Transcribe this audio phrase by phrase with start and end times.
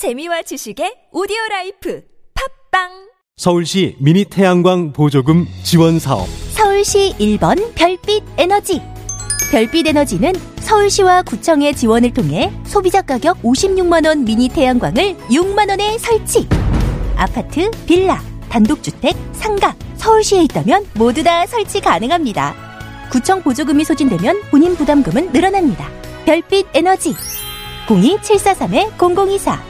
[0.00, 2.00] 재미와 지식의 오디오 라이프
[2.32, 2.88] 팟빵
[3.36, 8.80] 서울시 미니 태양광 보조금 지원 사업 서울시 1번 별빛 에너지.
[9.50, 16.48] 별빛 에너지는 서울시와 구청의 지원을 통해 소비자 가격 56만 원 미니 태양광을 6만 원에 설치.
[17.16, 22.54] 아파트, 빌라, 단독주택, 상가, 서울시에 있다면 모두 다 설치 가능합니다.
[23.12, 25.90] 구청 보조금이 소진되면 본인 부담금은 늘어납니다.
[26.24, 27.14] 별빛 에너지.
[27.86, 29.69] 02743-0024,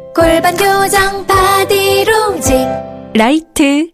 [0.13, 2.53] 골반 교정 바디로직
[3.13, 3.91] 라이트.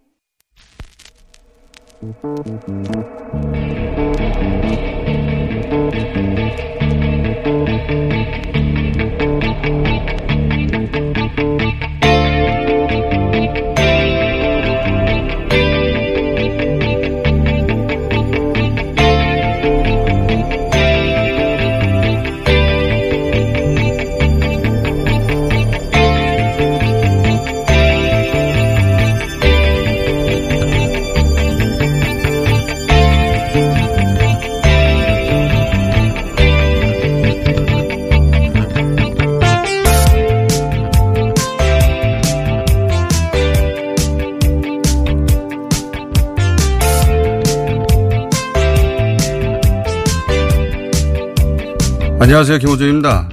[52.27, 52.57] 안녕하세요.
[52.57, 53.29] 김호준입니다.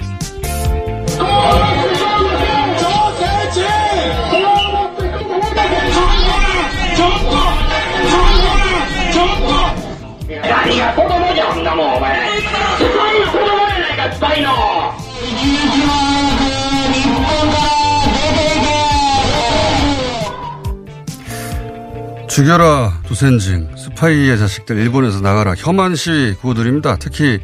[22.29, 26.99] 죽여라 도센징 스파이의 자식들 일본에서 나가라 혐한 시위 구호들입니다.
[27.01, 27.41] 특히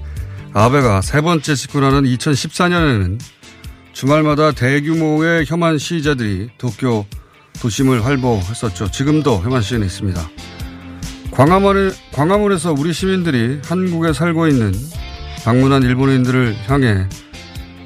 [0.53, 3.21] 아베가 세 번째 집권하는 2014년에는
[3.93, 7.07] 주말마다 대규모의 혐한 시위자들이 도쿄
[7.61, 8.91] 도심을 활보했었죠.
[8.91, 10.21] 지금도 혐한 시위는 있습니다.
[11.31, 14.73] 광화문에, 광화문에서 우리 시민들이 한국에 살고 있는
[15.45, 17.09] 방문한 일본인들을 향해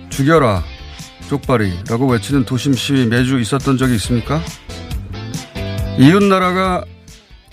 [0.09, 0.63] 죽여라
[1.29, 4.41] 쪽발이라고 외치는 도심 시위 매주 있었던 적이 있습니까?
[5.99, 6.85] 이웃나라가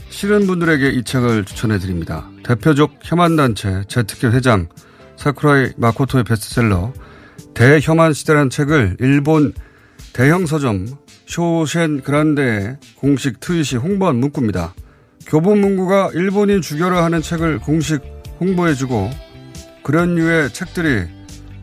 [0.10, 2.30] 싫은 분들에게 이 책을 추천해 드립니다.
[2.44, 4.68] 대표적 혐한단체 제특회 회장
[5.22, 6.94] 사쿠라이 마코토의 베스트셀러
[7.54, 9.54] 대혐한 시대라는 책을 일본
[10.14, 10.88] 대형 서점
[11.28, 14.74] 쇼센 그란데의 공식 트윗이 홍보한 문구입니다.
[15.28, 18.02] 교본 문구가 일본인 죽여라 하는 책을 공식
[18.40, 19.12] 홍보해주고
[19.84, 21.04] 그런 류의 책들이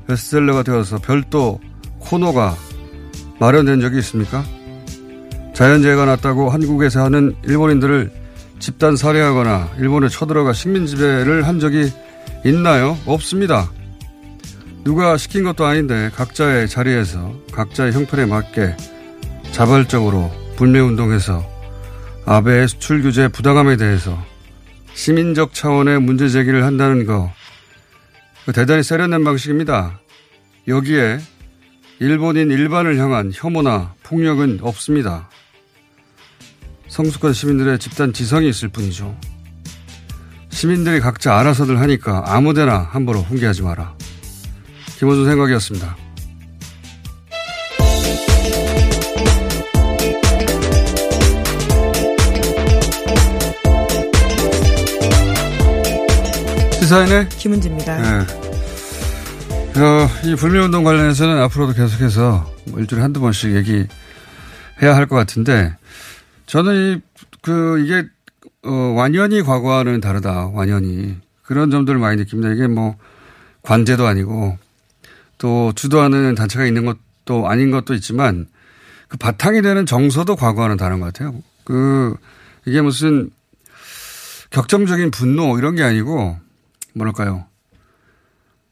[0.06, 1.60] 베스트셀러가 되어서 별도
[1.98, 2.54] 코너가
[3.40, 4.44] 마련된 적이 있습니까?
[5.54, 8.12] 자연재해가 났다고 한국에서 하는 일본인들을
[8.60, 11.90] 집단 살해하거나 일본에 쳐들어가 식민지배를 한 적이
[12.44, 12.98] 있나요?
[13.06, 13.70] 없습니다.
[14.84, 18.76] 누가 시킨 것도 아닌데 각자의 자리에서 각자의 형편에 맞게
[19.52, 21.46] 자발적으로 불매운동해서
[22.24, 24.18] 아베의 수출 규제 부당함에 대해서
[24.94, 27.32] 시민적 차원의 문제 제기를 한다는 거
[28.54, 30.00] 대단히 세련된 방식입니다.
[30.66, 31.18] 여기에
[32.00, 35.28] 일본인 일반을 향한 혐오나 폭력은 없습니다.
[36.88, 39.16] 성숙한 시민들의 집단 지성이 있을 뿐이죠.
[40.58, 43.94] 시민들이 각자 알아서들 하니까 아무데나 함부로 훈계하지 마라.
[44.98, 45.96] 김호준 생각이었습니다.
[56.80, 57.96] 시사인의 김은지입니다.
[58.00, 58.26] 네.
[59.80, 63.86] 어, 이 불매운동 관련해서는 앞으로도 계속해서 뭐 일주일에 한두 번씩 얘기해야
[64.96, 65.76] 할 것 같은데
[66.46, 67.00] 저는 이,
[67.42, 68.08] 그, 이게,
[68.64, 70.48] 어, 완연히 과거와는 다르다.
[70.48, 71.16] 완연히.
[71.42, 72.52] 그런 점들을 많이 느낍니다.
[72.52, 72.96] 이게 뭐,
[73.62, 74.58] 관제도 아니고,
[75.38, 78.46] 또 주도하는 단체가 있는 것도 아닌 것도 있지만,
[79.08, 81.40] 그 바탕이 되는 정서도 과거와는 다른 것 같아요.
[81.64, 82.16] 그,
[82.66, 83.30] 이게 무슨,
[84.50, 86.38] 격정적인 분노 이런 게 아니고,
[86.94, 87.46] 뭐랄까요.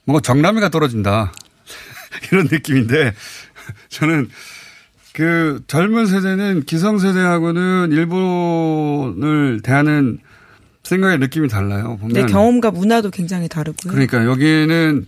[0.04, 1.32] 뭔가 정남이가 떨어진다.
[2.32, 3.14] 이런 느낌인데,
[3.88, 4.28] 저는
[5.16, 10.18] 그 젊은 세대는 기성세대하고는 일본을 대하는
[10.82, 11.96] 생각의 느낌이 달라요.
[11.98, 12.12] 보면.
[12.12, 13.90] 네, 경험과 문화도 굉장히 다르고요.
[13.90, 15.06] 그러니까 여기는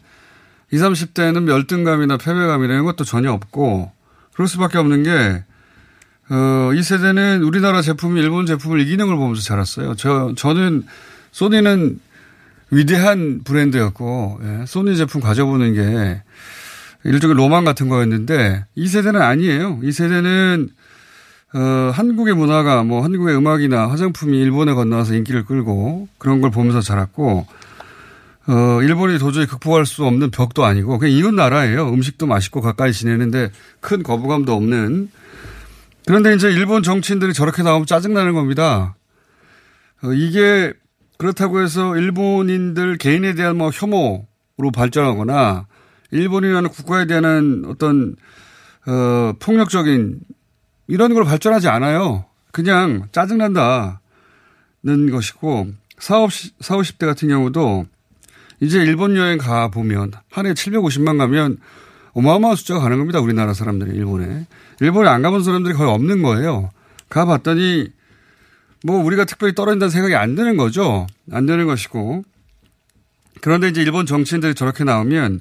[0.72, 3.92] 20, 30대는 열등감이나 패배감이나 이런 것도 전혀 없고
[4.32, 5.44] 그럴 수밖에 없는 게,
[6.30, 9.94] 어, 이 세대는 우리나라 제품이 일본 제품을 이기는 걸 보면서 자랐어요.
[9.94, 10.84] 저, 저는
[11.32, 12.00] 소니는
[12.70, 16.22] 위대한 브랜드였고, 예, 소니 제품 가져보는 게
[17.04, 19.80] 일종의 로망 같은 거였는데, 이 세대는 아니에요.
[19.82, 20.68] 이 세대는,
[21.54, 21.58] 어,
[21.94, 27.46] 한국의 문화가 뭐 한국의 음악이나 화장품이 일본에 건너와서 인기를 끌고 그런 걸 보면서 자랐고,
[28.48, 31.88] 어, 일본이 도저히 극복할 수 없는 벽도 아니고, 그냥 이웃 나라예요.
[31.92, 33.50] 음식도 맛있고 가까이 지내는데
[33.80, 35.10] 큰 거부감도 없는.
[36.06, 38.96] 그런데 이제 일본 정치인들이 저렇게 나오면 짜증나는 겁니다.
[40.02, 40.72] 어, 이게
[41.18, 45.66] 그렇다고 해서 일본인들 개인에 대한 뭐 혐오로 발전하거나
[46.10, 48.16] 일본이라는 국가에 대한 어떤,
[48.86, 50.20] 어, 폭력적인
[50.86, 52.24] 이런 걸 발전하지 않아요.
[52.52, 53.98] 그냥 짜증난다는
[55.10, 55.68] 것이고,
[55.98, 57.86] 40, 40, 50대 같은 경우도
[58.60, 61.58] 이제 일본 여행 가 보면 한 해 750만 가면
[62.12, 63.20] 어마어마한 숫자가 가는 겁니다.
[63.20, 64.46] 우리나라 사람들이 일본에.
[64.80, 66.70] 일본에 안 가본 사람들이 거의 없는 거예요.
[67.08, 67.88] 가 봤더니
[68.84, 71.06] 뭐 우리가 특별히 떨어진다는 생각이 안 드는 거죠.
[71.30, 72.24] 안 되는 것이고.
[73.40, 75.40] 그런데 이제 일본 정치인들이 저렇게 나오면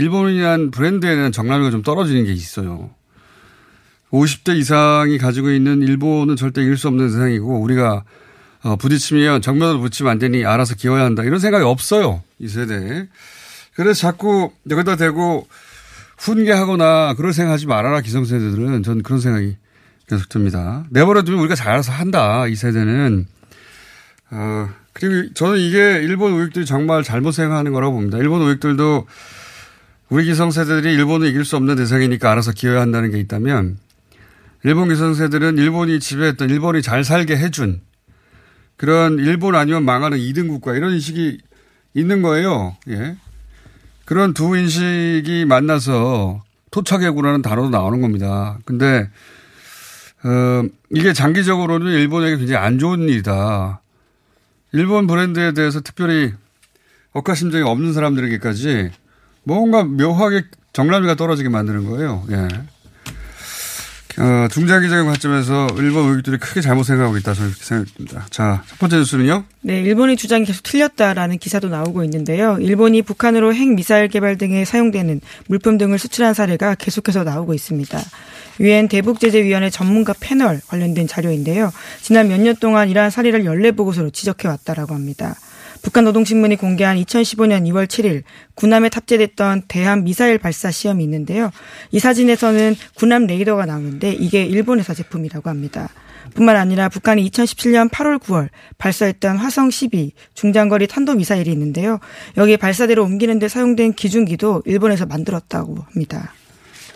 [0.00, 2.90] 일본이란 브랜드에 대한 정남이가 좀 떨어지는 게 있어요.
[4.10, 8.04] 50대 이상이 가지고 있는 일본은 절대 이길 수 없는 세상이고 우리가
[8.62, 11.22] 어, 부딪히면 정면으로 붙이면 안 되니 알아서 기어야 한다.
[11.22, 12.22] 이런 생각이 없어요.
[12.38, 13.08] 이 세대에.
[13.74, 15.46] 그래서 자꾸 여기다 대고
[16.18, 19.56] 훈계하거나 그런 생각하지 말아라 기성세대들은 전 그런 생각이
[20.06, 20.84] 계속 듭니다.
[20.90, 22.46] 내버려두면 우리가 잘 알아서 한다.
[22.46, 23.26] 이 세대는.
[24.32, 28.18] 어, 그리고 저는 이게 일본 우익들이 정말 잘못 생각하는 거라고 봅니다.
[28.18, 29.06] 일본 우익들도
[30.10, 33.78] 우리 기성세대들이 일본을 이길 수 없는 대상이니까 알아서 기어야 한다는 게 있다면
[34.64, 37.80] 일본 기성세들은 일본이 지배했던 일본이 잘 살게 해준
[38.76, 41.38] 그런 일본 아니면 망하는 2등 국가 이런 인식이
[41.94, 42.76] 있는 거예요.
[42.88, 43.16] 예.
[44.04, 46.42] 그런 두 인식이 만나서
[46.72, 48.58] 토착해구라는 단어도 나오는 겁니다.
[48.64, 49.08] 근데
[50.24, 53.80] 어, 이게 장기적으로는 일본에게 굉장히 안 좋은 일이다.
[54.72, 56.32] 일본 브랜드에 대해서 특별히
[57.12, 58.90] 억가심정이 없는 사람들에게까지
[59.44, 60.42] 뭔가 묘하게
[60.72, 62.24] 정남이가 떨어지게 만드는 거예요.
[62.30, 62.48] 예.
[64.18, 68.26] 어, 중장기적인 관점에서 일본 의익들이 크게 잘못 생각하고 있다 저는 그렇게 생각합니다.
[68.28, 69.44] 자, 첫 번째 뉴스는요?
[69.62, 72.58] 네, 일본의 주장이 계속 틀렸다라는 기사도 나오고 있는데요.
[72.60, 77.98] 일본이 북한으로 핵 미사일 개발 등에 사용되는 물품 등을 수출한 사례가 계속해서 나오고 있습니다.
[78.58, 81.72] 유엔 대북제재위원회 전문가 패널 관련된 자료인데요.
[82.02, 85.34] 지난 몇 년 동안 이러한 사례를 연례 보고서로 지적해 왔다라고 합니다.
[85.82, 88.22] 북한 노동신문이 공개한 2015년 2월 7일
[88.54, 91.50] 군함에 탑재됐던 대함 미사일 발사 시험이 있는데요.
[91.90, 95.88] 이 사진에서는 군함 레이더가 나오는데 이게 일본에서 제품이라고 합니다.
[96.34, 98.48] 뿐만 아니라 북한이 2017년 8월 9월
[98.78, 101.98] 발사했던 화성 12 중장거리 탄도 미사일이 있는데요.
[102.36, 106.32] 여기 발사대로 옮기는 데 사용된 기중기도 일본에서 만들었다고 합니다.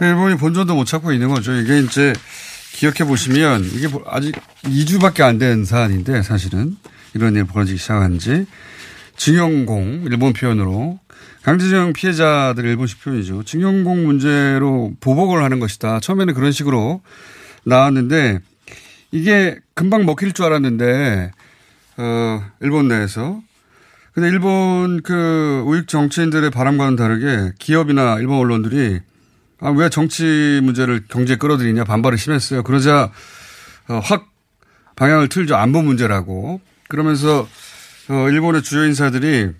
[0.00, 1.52] 일본이 본전도 못 찾고 있는 거죠.
[1.54, 2.12] 이게 이제
[2.74, 4.34] 기억해 보시면 이게 아직
[4.64, 6.76] 2주밖에 안 된 사안인데 사실은
[7.14, 8.46] 이런 일 벌어지기 시작한 지
[9.16, 10.98] 징용공 일본 표현으로
[11.42, 13.42] 강제징용 피해자들 일본식 표현이죠.
[13.44, 16.00] 징용공 문제로 보복을 하는 것이다.
[16.00, 17.02] 처음에는 그런 식으로
[17.64, 18.40] 나왔는데
[19.10, 21.30] 이게 금방 먹힐 줄 알았는데
[21.96, 23.40] 어 일본 내에서
[24.12, 29.00] 근데 일본 그 우익 정치인들의 바람과는 다르게 기업이나 일본 언론들이
[29.60, 32.62] 아, 왜 정치 문제를 경제에 끌어들이냐 반발을 심했어요.
[32.62, 33.10] 그러자
[33.88, 34.30] 어, 확
[34.96, 35.56] 방향을 틀죠.
[35.56, 36.60] 안보 문제라고.
[36.88, 37.48] 그러면서
[38.08, 39.50] 어, 일본의 주요 인사들이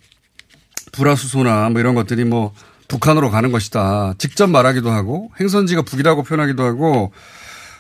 [0.93, 2.53] 불화수소나 뭐 이런 것들이 뭐
[2.89, 4.15] 북한으로 가는 것이다.
[4.19, 7.13] 직접 말하기도 하고 행선지가 북이라고 표현하기도 하고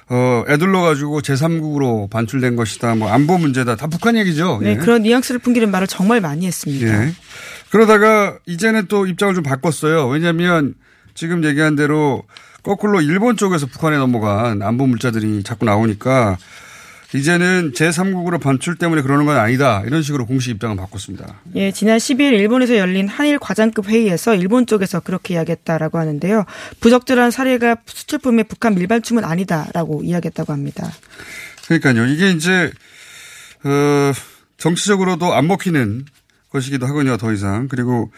[0.08, 2.94] 어, 애들러 가지고 제3국으로 반출된 것이다.
[2.94, 3.76] 뭐 안보 문제다.
[3.76, 4.58] 다 북한 얘기죠.
[4.62, 4.76] 네, 예.
[4.76, 6.86] 그런 뉘앙스를 풍기는 말을 정말 많이 했습니다.
[6.86, 7.12] 예.
[7.70, 10.06] 그러다가 이제는 또 입장을 좀 바꿨어요.
[10.08, 10.74] 왜냐하면
[11.14, 12.24] 지금 얘기한 대로
[12.62, 16.38] 거꾸로 일본 쪽에서 북한에 넘어간 안보 물자들이 자꾸 나오니까
[17.14, 19.82] 이제는 제3국으로 반출 때문에 그러는 건 아니다.
[19.86, 21.40] 이런 식으로 공식 입장을 바꿨습니다.
[21.54, 26.44] 예, 지난 12일 일본에서 열린 한일 과장급 회의에서 일본 쪽에서 그렇게 이야기했다라고 하는데요.
[26.80, 30.90] 부적절한 사례가 수출품의 북한 밀반춤은 아니다라고 이야기했다고 합니다.
[31.66, 32.06] 그러니까요.
[32.06, 32.72] 이게 이제
[33.62, 34.12] 어,
[34.58, 36.06] 정치적으로도 안 먹히는
[36.50, 37.16] 것이기도 하거든요.
[37.16, 37.68] 더 이상.
[37.68, 38.10] 그리고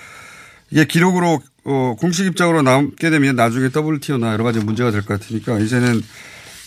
[0.70, 5.58] 이게 기록으로 어, 공식 입장으로 남게 되면 나중에 WTO나 여러 가지 문제가 될 것 같으니까
[5.58, 6.00] 이제는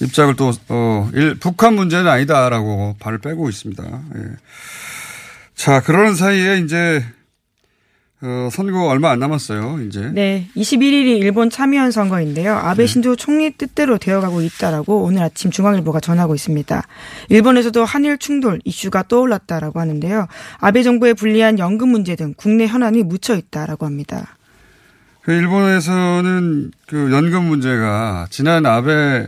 [0.02, 3.84] 입장을 또, 어, 일, 북한 문제는 아니다라고 발을 빼고 있습니다.
[3.84, 4.22] 예.
[5.56, 7.04] 자, 그러는 사이에 이제,
[8.22, 10.10] 어, 선거 얼마 안 남았어요, 이제.
[10.14, 12.54] 네, 21일이 일본 참의원 선거인데요.
[12.54, 16.84] 아베 신조 총리 뜻대로 되어가고 있다라고 오늘 아침 중앙일보가 전하고 있습니다.
[17.30, 20.28] 일본에서도 한일 충돌 이슈가 떠올랐다라고 하는데요.
[20.58, 24.36] 아베 정부의 불리한 연금 문제 등 국내 현안이 묻혀 있다라고 합니다.
[25.22, 29.28] 그 일본에서는 그 연금 문제가 지난 아베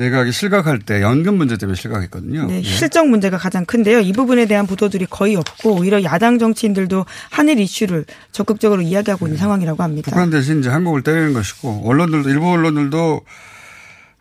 [0.00, 2.46] 내각이 실각할 때 연금 문제 때문에 실각했거든요.
[2.46, 2.62] 네, 예.
[2.62, 4.00] 실적 문제가 가장 큰데요.
[4.00, 9.82] 이 부분에 대한 보도들이 거의 없고 오히려 야당 정치인들도 한일 이슈를 적극적으로 이야기하고 있는 상황이라고
[9.82, 10.10] 합니다.
[10.10, 13.20] 북한 대신 이제 한국을 때리는 것이고 언론들도 일본 언론들도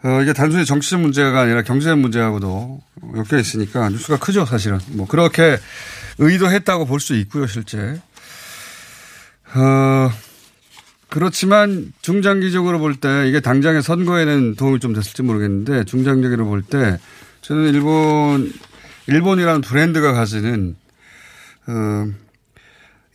[0.01, 2.81] 어, 이게 단순히 정치적 문제가 아니라 경제 문제하고도
[3.15, 5.57] 엮여 있으니까 뉴스가 크죠 사실은 뭐 그렇게
[6.17, 7.99] 의도했다고 볼 수 있고요 실제
[9.55, 10.11] 어,
[11.09, 16.99] 그렇지만 중장기적으로 볼 때 이게 당장의 선거에는 도움이 좀 됐을지 모르겠는데 중장기적으로 볼 때
[17.41, 18.51] 저는 일본
[19.07, 20.75] 일본이라는 브랜드가 가지는
[21.67, 22.07] 어,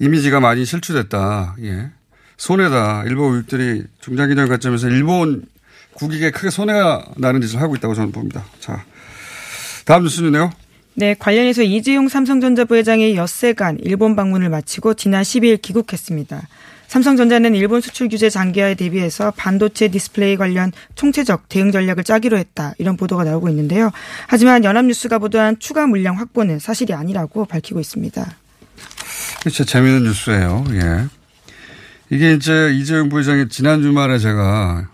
[0.00, 1.56] 이미지가 많이 실추됐다.
[1.62, 1.90] 예.
[2.36, 3.04] 손해다.
[3.06, 5.44] 일본 우익들이 중장기적 관점에서 일본
[5.92, 8.44] 국익에 크게 손해가 나는 짓을 하고 있다고 저는 봅니다.
[8.58, 8.84] 자,
[9.84, 10.50] 다음 뉴스는요.
[10.94, 16.42] 네, 관련해서 이재용 삼성전자 부회장이 엿새간 일본 방문을 마치고 지난 12일 귀국했습니다.
[16.94, 22.72] 삼성전자는 일본 수출 규제 장기화에 대비해서 반도체 디스플레이 관련 총체적 대응 전략을 짜기로 했다.
[22.78, 23.90] 이런 보도가 나오고 있는데요.
[24.28, 28.36] 하지만 연합뉴스가 보도한 추가 물량 확보는 사실이 아니라고 밝히고 있습니다.
[29.42, 30.64] 진짜 재미있는 뉴스예요.
[30.70, 31.08] 예.
[32.10, 34.88] 이게 이제 이재용 부회장이 지난 주말에 제가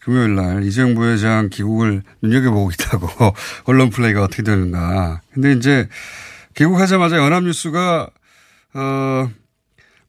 [0.00, 3.08] 금요일 날 이재용 부회장 귀국을 눈여겨보고 있다고
[3.62, 5.20] 언론 플레이가 어떻게 되는가.
[5.32, 5.88] 근데 이제
[6.56, 8.10] 귀국하자마자 연합뉴스가
[8.74, 9.30] 어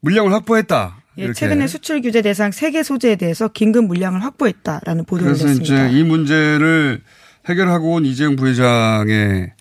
[0.00, 0.99] 물량을 확보했다.
[1.28, 1.32] 예.
[1.32, 5.88] 최근에 수출 규제 대상 세 개 소재에 대해서 긴급 물량을 확보했다라는 보도를 그래서 냈습니다.
[5.88, 7.02] 이제 이 문제를
[7.48, 9.52] 해결하고 온 이재용 부회장의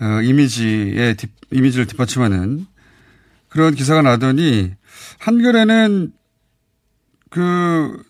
[0.00, 2.66] 어, 이미지의 뒷- 이미지를 뒷받침하는
[3.48, 4.72] 그런 기사가 나더니
[5.18, 6.12] 한겨레는
[7.30, 8.02] 그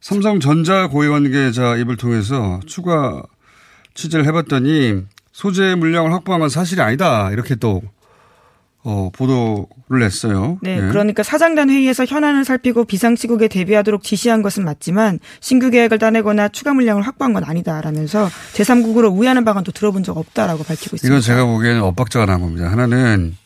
[0.00, 3.22] 삼성전자 고위관계자 입을 통해서 추가
[3.94, 7.82] 취재를 해봤더니 소재 물량을 확보한 건 사실이 아니다 이렇게 또
[8.82, 10.58] 어, 보도를 냈어요.
[10.62, 10.80] 네, 예.
[10.88, 17.02] 그러니까 사장단 회의에서 현안을 살피고 비상시국에 대비하도록 지시한 것은 맞지만 신규 계획을 따내거나 추가 물량을
[17.02, 21.06] 확보한 건 아니다라면서 제3국으로 우회하는 방안도 들어본 적 없다라고 밝히고 있습니다.
[21.06, 22.70] 이건 제가 보기에는 엇박자가 난 겁니다.
[22.70, 23.36] 하나는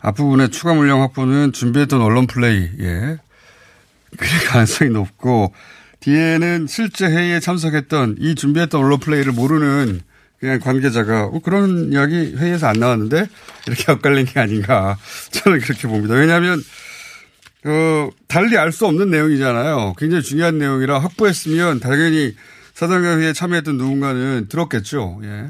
[0.00, 3.16] 앞부분에 추가 물량 확보는 준비했던 언론 플레이, 예.
[4.16, 5.52] 그럴 가능성이 높고,
[6.00, 10.00] 뒤에는 실제 회의에 참석했던 이 준비했던 언론 플레이를 모르는
[10.40, 13.26] 그냥 관계자가 어, 그런 이야기 회의에서 안 나왔는데
[13.66, 14.96] 이렇게 엇갈린 게 아닌가.
[15.30, 16.14] 저는 그렇게 봅니다.
[16.14, 16.62] 왜냐하면,
[17.64, 19.94] 어, 달리 알 수 없는 내용이잖아요.
[19.98, 22.34] 굉장히 중요한 내용이라 확보했으면 당연히
[22.74, 25.20] 사장관 회의에 참여했던 누군가는 들었겠죠.
[25.24, 25.46] 예.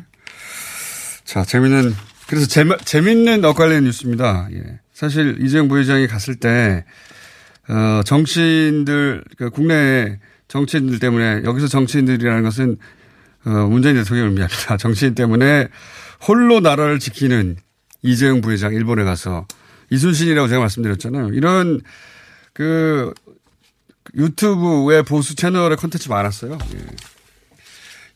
[1.25, 1.93] 자, 재밌는,
[2.28, 4.49] 그래서 재, 재밌는 엇갈리는 뉴스입니다.
[4.52, 4.78] 예.
[4.95, 6.85] 사실 이재용 부회장이 갔을 때,
[7.69, 12.76] 어, 정치인들, 그 국내 정치인들 때문에, 여기서 정치인들이라는 것은, 어,
[13.50, 14.76] 문재인 대통령을 의미합니다.
[14.79, 15.69] 정치인 때문에
[16.26, 17.57] 홀로 나라를 지키는
[18.03, 19.47] 이재용 부회장 일본에 가서
[19.91, 21.29] 이순신이라고 제가 말씀드렸잖아요.
[21.29, 21.81] 이런
[22.53, 23.12] 그
[24.15, 26.59] 유튜브의 보수 채널의 콘텐츠 많았어요.
[26.75, 26.79] 예.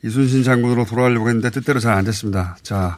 [0.02, 2.56] 이순신 장군으로 돌아가려고 했는데 뜻대로 잘 안 됐습니다.
[2.62, 2.96] 자,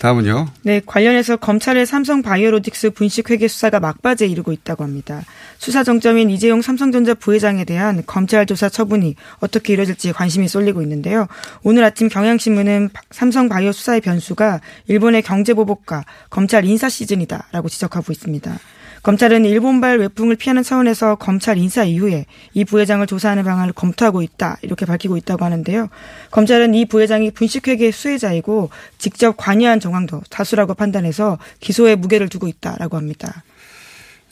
[0.00, 0.48] 다음은요.
[0.62, 5.22] 네, 관련해서 검찰의 삼성 바이오로직스 분식 회계 수사가 막바지에 이르고 있다고 합니다.
[5.62, 11.28] 수사 정점인 이재용 삼성전자 부회장에 대한 검찰 조사 처분이 어떻게 이뤄질지 관심이 쏠리고 있는데요.
[11.62, 18.10] 오늘 아침 경향신문은 바- 삼성 바이오 수사의 변수가 일본의 경제 보복과 검찰 인사 시즌이다라고 지적하고
[18.10, 18.58] 있습니다.
[19.04, 24.84] 검찰은 일본발 외풍을 피하는 차원에서 검찰 인사 이후에 이 부회장을 조사하는 방안을 검토하고 있다 이렇게
[24.84, 25.88] 밝히고 있다고 하는데요.
[26.32, 33.44] 검찰은 이 부회장이 분식회계 수혜자이고 직접 관여한 정황도 다수라고 판단해서 기소에 무게를 두고 있다라고 합니다.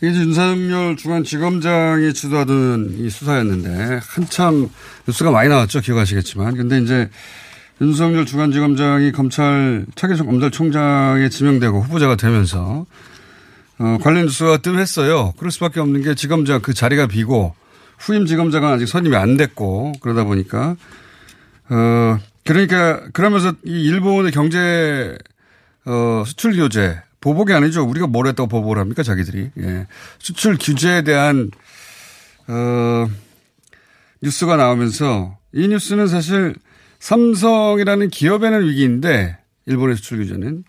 [0.02, 4.70] 이게 윤석열 중앙지검장이 주도하던 이 수사였는데 한참
[5.06, 5.80] 뉴스가 많이 나왔죠.
[5.80, 6.56] 기억하시겠지만.
[6.56, 7.10] 근데 이제
[7.82, 12.86] 윤석열 중앙지검장이 검찰 차기성 검찰총장에 지명되고 후보자가 되면서
[13.78, 15.34] 어, 관련 뉴스가 뜸했어요.
[15.38, 17.54] 그럴 수밖에 없는 게 지검장 그 자리가 비고
[17.98, 20.76] 후임 지검장은 아직 선임이 안 됐고 그러다 보니까
[21.68, 25.16] 어 그러니까 그러면서 이 일본의 경제
[25.84, 27.82] 어 수출 규제 보복이 아니죠.
[27.84, 29.50] 우리가 뭘 했다고 보복을 합니까 자기들이.
[29.60, 29.86] 예.
[30.18, 31.50] 수출 규제에 대한
[32.48, 33.06] 어
[34.22, 36.54] 뉴스가 나오면서 이 뉴스는 사실
[36.98, 40.64] 삼성이라는 기업에는 위기인데 일본의 수출 규제는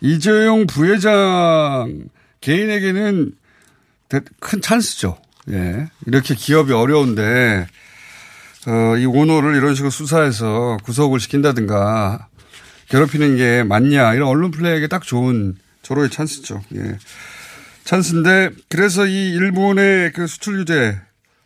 [0.00, 2.04] 이재용 부회장
[2.40, 3.32] 개인에게는
[4.08, 5.18] 대- 큰 찬스죠.
[5.50, 5.88] 예.
[6.06, 7.66] 이렇게 기업이 어려운데,
[8.66, 12.28] 어, 이 오너를 이런 식으로 수사해서 구속을 시킨다든가
[12.90, 14.14] 괴롭히는 게 맞냐.
[14.14, 15.56] 이런 언론 플레이에게 딱 좋은
[15.88, 16.62] 절호의 찬스죠.
[16.74, 16.98] 예.
[17.84, 21.00] 찬스인데, 그래서 이 일본의 그 수출 규제,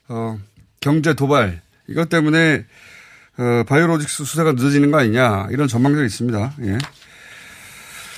[0.08, 0.36] 어,
[0.80, 2.64] 경제 도발, 이것 때문에,
[3.38, 5.46] 어, 바이오로직스 수사가 늦어지는 거 아니냐.
[5.52, 6.54] 이런 전망들이 있습니다.
[6.62, 6.78] 예.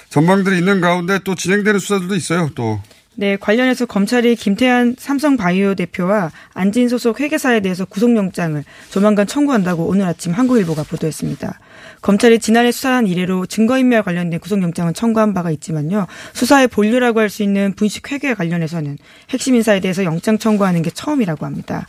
[0.09, 2.49] 전망들이 있는 가운데 또 진행되는 수사들도 있어요.
[2.55, 2.83] 또
[3.17, 10.33] 네, 관련해서 검찰이 김태한 삼성바이오 대표와 안진 소속 회계사에 대해서 구속영장을 조만간 청구한다고 오늘 아침
[10.33, 11.61] 한국일보가 보도했습니다.
[12.03, 16.07] 검찰이 지난해 수사한 이래로 증거인멸 관련된 구속영장은 청구한 바가 있지만요.
[16.33, 18.99] 수사의 본류라고 할 수 있는 분식 회계 관련해서는
[19.31, 21.87] 핵심 인사에 대해서 영장 청구하는 게 처음이라고 합니다.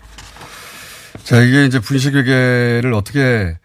[1.23, 3.57] 자, 이게 이제 분식 회계를 어떻게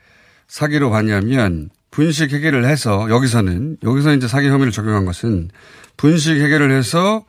[0.49, 5.51] 사기로 봤냐면 분식 회계를 해서 여기서는 여기서 이제 사기 혐의를 적용한 것은
[5.97, 7.25] 분식 회계를 해서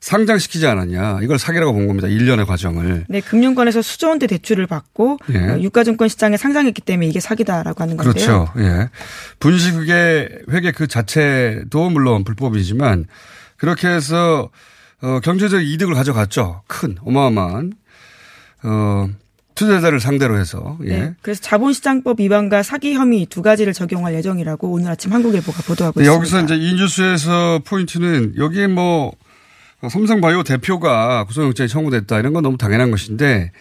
[0.00, 1.20] 상장시키지 않았냐.
[1.22, 2.08] 이걸 사기라고 본 겁니다.
[2.08, 3.06] 1년의 과정을.
[3.08, 5.38] 네, 금융권에서 수조 원 대 대출을 받고 예.
[5.38, 8.12] 어, 유가증권 시장에 상장했기 때문에 이게 사기다라고 하는 건데요.
[8.12, 8.52] 그렇죠.
[8.58, 8.88] 예.
[9.40, 13.06] 분식회계 회계 그 자체도 물론 불법이지만
[13.56, 14.50] 그렇게 해서
[15.02, 16.62] 어, 경제적 이득을 가져갔죠.
[16.66, 17.72] 큰 어마어마한
[18.64, 19.08] 어,
[19.54, 20.98] 투자자를 상대로 해서 예.
[20.98, 26.06] 네, 그래서 자본시장법 위반과 사기 혐의 두 가지를 적용할 예정이라고 오늘 아침 한국일보가 보도하고 네,
[26.06, 26.14] 있습니다.
[26.38, 29.12] 여기서 이제 이 뉴스에서 포인트는 여기에 뭐
[29.82, 33.52] 삼성바이오 대표가 구속영장이 청구됐다 이런 건 너무 당연한 것인데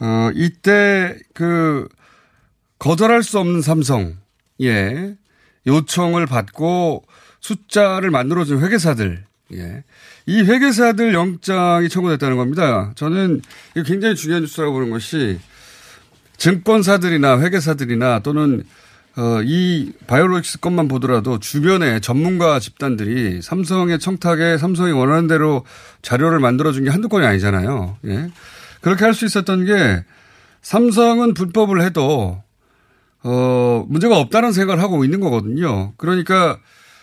[0.00, 1.88] 어 이때 그
[2.78, 5.16] 거절할 수 없는 삼성의
[5.66, 7.04] 요청을 받고
[7.40, 9.84] 숫자를 만들어준 회계사들 예.
[10.26, 12.92] 이 회계사들 영장이 청구됐다는 겁니다.
[12.94, 13.42] 저는
[13.84, 15.38] 굉장히 중요한 뉴스라고 보는 것이
[16.38, 18.64] 증권사들이나 회계사들이나 또는
[19.16, 25.64] 어, 이 바이오로직스 것만 보더라도 주변에 전문가 집단들이 삼성의 청탁에 삼성이 원하는 대로
[26.00, 27.98] 자료를 만들어준 게 한두 건이 아니잖아요.
[28.06, 28.30] 예.
[28.80, 30.04] 그렇게 할 수 있었던 게
[30.62, 32.42] 삼성은 불법을 해도
[33.22, 35.92] 어, 문제가 없다는 생각을 하고 있는 거거든요.
[35.96, 36.58] 그러니까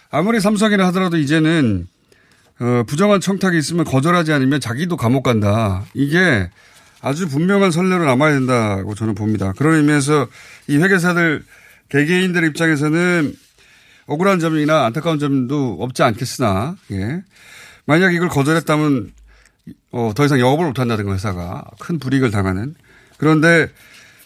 [0.10, 1.88] 아무리 삼성이라 하더라도 이제는
[2.60, 5.86] 어, 부정한 청탁이 있으면 거절하지 않으면 자기도 감옥 간다.
[5.94, 6.50] 이게
[7.01, 9.54] 아주 분명한 선례로 남아야 된다고 저는 봅니다.
[9.58, 10.28] 그런 의미에서
[10.68, 11.44] 이 회계사들
[11.89, 13.36] 개개인들 입장에서는
[14.05, 17.22] 억울한 점이나 안타까운 점도 없지 않겠으나, 예.
[17.86, 19.12] 만약 이걸 거절했다면,
[19.91, 22.75] 어, 더 이상 영업을 못한다든가 회사가 큰 불이익을 당하는.
[23.17, 23.69] 그런데,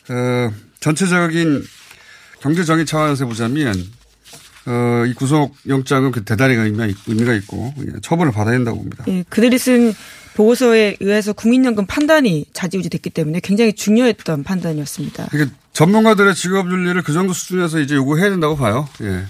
[0.10, 1.64] 어, 전체적인
[2.42, 3.74] 경제적인 차원에서 보자면,
[4.66, 9.04] 어, 이 구속영장은 그 대단히 의미가, 있고, 예, 처벌을 받아야 된다고 봅니다.
[9.08, 9.94] 예, 그들이 쓴
[10.36, 15.28] 보고서에 의해서 국민연금 판단이 자지우지 됐기 때문에 굉장히 중요했던 판단이었습니다.
[15.32, 18.88] 그러니까 전문가들의 직업 윤리를 그 정도 수준에서 이제 요구해야 된다고 봐요.
[19.02, 19.24] 예.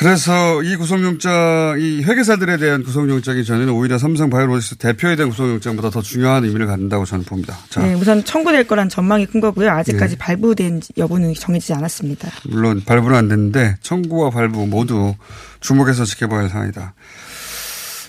[0.00, 6.00] 그래서 이 구속영장, 이 회계사들에 대한 구속영장이 저는 오히려 삼성 바이오로직스 대표에 대한 구속영장보다 더
[6.00, 7.58] 중요한 의미를 갖는다고 저는 봅니다.
[7.68, 9.70] 자, 네, 우선 청구될 거란 전망이 큰 거고요.
[9.70, 10.16] 아직까지 예.
[10.16, 12.30] 발부된 여부는 정해지지 않았습니다.
[12.48, 15.14] 물론 발부는 안 됐는데 청구와 발부 모두
[15.60, 16.94] 주목해서 지켜봐야 할 사안이다.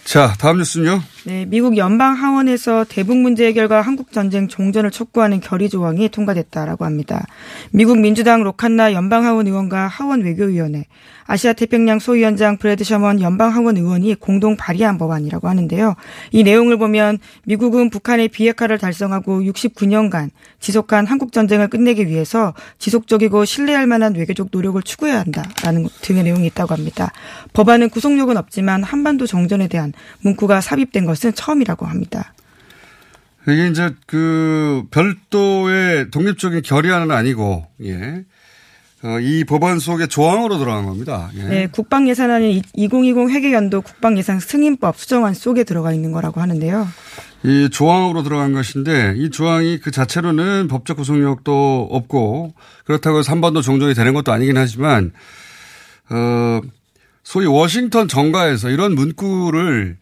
[0.03, 1.01] 자, 다음 뉴스는요.
[1.23, 7.27] 네, 미국 연방 하원에서 대북 문제 해결과 한국 전쟁 종전을 촉구하는 결의 조항이 통과됐다라고 합니다.
[7.69, 10.85] 미국 민주당 로칸나 연방 하원 의원과 하원 외교위원회,
[11.31, 15.95] 아시아 태평양 소위원장 브래드 셔먼 연방 하원 의원이 공동 발의한 법안이라고 하는데요.
[16.31, 23.85] 이 내용을 보면 미국은 북한의 비핵화를 달성하고 69년간 지속한 한국 전쟁을 끝내기 위해서 지속적이고 신뢰할
[23.85, 27.11] 만한 외교적 노력을 추구해야 한다라는 등의 내용이 있다고 합니다.
[27.53, 32.33] 법안은 구속력은 없지만 한반도 정전에 대한 문구가 삽입된 것은 처음이라고 합니다.
[33.47, 38.23] 이게 이제 그 별도의 독립적인 결의안은 아니고, 예.
[39.03, 41.31] 어, 이 법안 속에 조항으로 들어간 겁니다.
[41.35, 41.43] 예.
[41.43, 46.87] 네, 국방 예산안은 2020 회계연도 국방 예산 승인법 수정안 속에 들어가 있는 거라고 하는데요.
[47.43, 52.53] 이 조항으로 들어간 것인데 이 조항이 그 자체로는 법적 구속력도 없고
[52.85, 55.11] 그렇다고 해서 한반도 종전이 되는 것도 아니긴 하지만
[56.09, 56.61] 어
[57.23, 59.97] 소위 워싱턴 정가에서 이런 문구를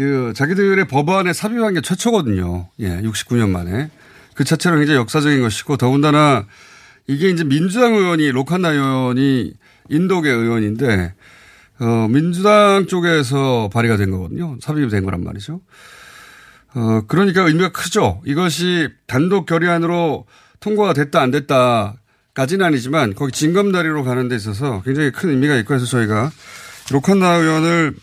[0.00, 2.68] 그 자기들의 법안에 삽입한 게 최초거든요.
[2.78, 3.90] 예, 69년 만에.
[4.34, 6.46] 그 자체로 굉장히 역사적인 것이고 더군다나
[7.06, 9.52] 이게 이제 민주당 의원이 로칸나 의원이
[9.90, 11.12] 인도계 의원인데
[11.80, 14.56] 어 민주당 쪽에서 발의가 된 거거든요.
[14.62, 15.60] 삽입이 된 거란 말이죠.
[16.74, 18.22] 어, 그러니까 의미가 크죠.
[18.24, 20.24] 이것이 단독 결의안으로
[20.60, 25.84] 통과가 됐다 안 됐다까지는 아니지만 거기 징검다리로 가는 데 있어서 굉장히 큰 의미가 있고 해서
[25.84, 26.30] 저희가
[26.90, 27.96] 로칸나 의원을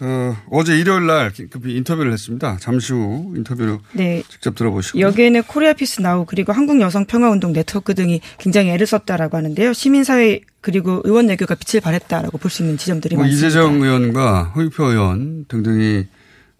[0.00, 2.56] 어, 어제 일요일 날 급히 인터뷰를 했습니다.
[2.60, 4.22] 잠시 후 인터뷰를 네.
[4.28, 4.98] 직접 들어보시고.
[5.00, 9.72] 여기에는 Korea Peace Now 그리고 한국 여성 평화 운동 네트워크 등이 굉장히 애를 썼다라고 하는데요.
[9.74, 13.46] 시민사회 그리고 의원 외교가 빛을 발했다라고 볼 수 있는 지점들이 뭐 많습니다.
[13.48, 16.06] 이재정 의원과 허유표 의원 등등이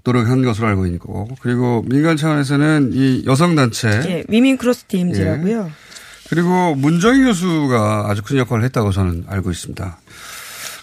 [0.04, 5.70] 노력한 것으로 알고 있고 그리고 민간 차원에서는 이 여성 단체 예, Women Cross DMZ라고요.
[6.30, 9.99] 그리고 문정희 교수가 아주 큰 역할을 했다고 저는 알고 있습니다.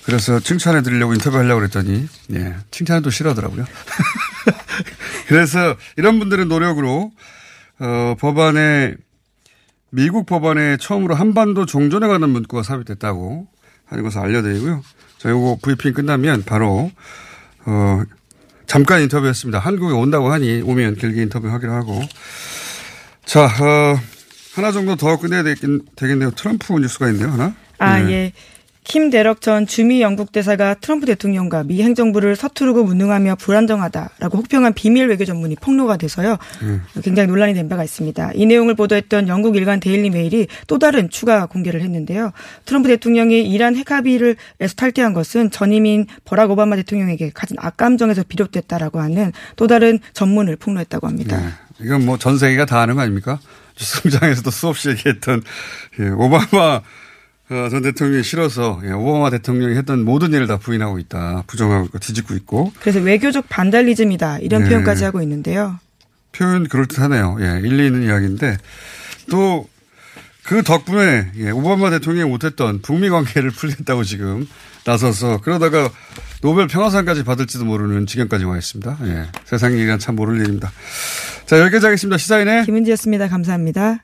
[0.08, 3.66] 그래서 칭찬해 드리려고 인터뷰하려고 그랬더니, 예, 칭찬은 또 싫어하더라고요.
[5.28, 7.12] 그래서 이런 분들의 노력으로,
[7.80, 8.96] 어, 법안에,
[9.90, 13.48] 미국 법안에 처음으로 한반도 종전에 관한 문구가 삽입됐다고
[13.86, 14.82] 하는 것을 알려드리고요.
[15.18, 16.90] 자, 요거 브리핑 끝나면 바로,
[17.66, 18.02] 어,
[18.66, 19.60] 잠깐 인터뷰했습니다.
[19.60, 22.02] 한국에 온다고 하니 오면 길게 인터뷰하기로 하고.
[23.26, 24.00] 자, 어,
[24.56, 25.60] 하나 정도 더 끝내야 되겠,
[25.98, 26.32] 되겠네요.
[26.32, 27.30] 트럼프 뉴스가 있네요.
[27.30, 27.54] 하나.
[27.78, 28.12] 아, 네.
[28.12, 28.34] 예.
[28.88, 35.10] 킴 데럭 전 주미 영국 대사가 트럼프 대통령과 미 행정부를 서투르고 무능하며 불안정하다라고 혹평한 비밀
[35.10, 36.38] 외교 전문이 폭로가 돼서요.
[37.04, 38.32] 굉장히 논란이 된 바가 있습니다.
[38.34, 42.32] 이 내용을 보도했던 영국 일간 데일리 메일이 또 다른 추가 공개를 했는데요.
[42.64, 49.02] 트럼프 대통령이 이란 핵 합의를 에서 탈퇴한 것은 전임인 버락 오바마 대통령에게 가진 악감정에서 비롯됐다라고
[49.02, 51.38] 하는 또 다른 전문을 폭로했다고 합니다.
[51.38, 51.48] 네.
[51.86, 53.38] 이건 뭐 전 세계가 다 아는 거 아닙니까?
[53.78, 55.44] 뉴스공장에서도 수없이 얘기했던
[56.00, 56.82] 예, 오바마 어,
[57.50, 61.44] 전 대통령이 싫어서 예, 오바마 대통령이 했던 모든 일을 다 부인하고 있다.
[61.48, 62.74] 부정하고 있고 뒤집고 있고.
[62.80, 64.70] 그래서 외교적 반달리즘이다 이런 네.
[64.70, 65.80] 표현까지 하고 있는데요.
[66.34, 67.38] 표현 그럴듯하네요.
[67.40, 68.58] 예, 일리 있는 이야기인데
[69.30, 69.68] 또
[70.48, 74.48] 그 덕분에 예, 오바마 대통령이 못했던 북미 관계를 풀겠다고 지금
[74.86, 75.90] 나서서 그러다가
[76.42, 78.98] 노벨 평화상까지 받을지도 모르는 지경까지 와 있습니다.
[79.04, 80.72] 예, 세상 일이란 참 모를 일입니다.
[81.46, 82.18] 자 여기까지 하겠습니다.
[82.18, 83.28] 시사인의 김은지였습니다.
[83.28, 84.04] 감사합니다.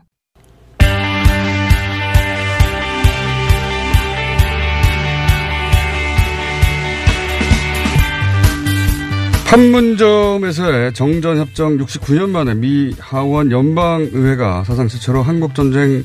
[9.51, 16.03] 판문점에서의 정전협정 69년 만에 미 하원 연방의회가 사상 최초로 한국전쟁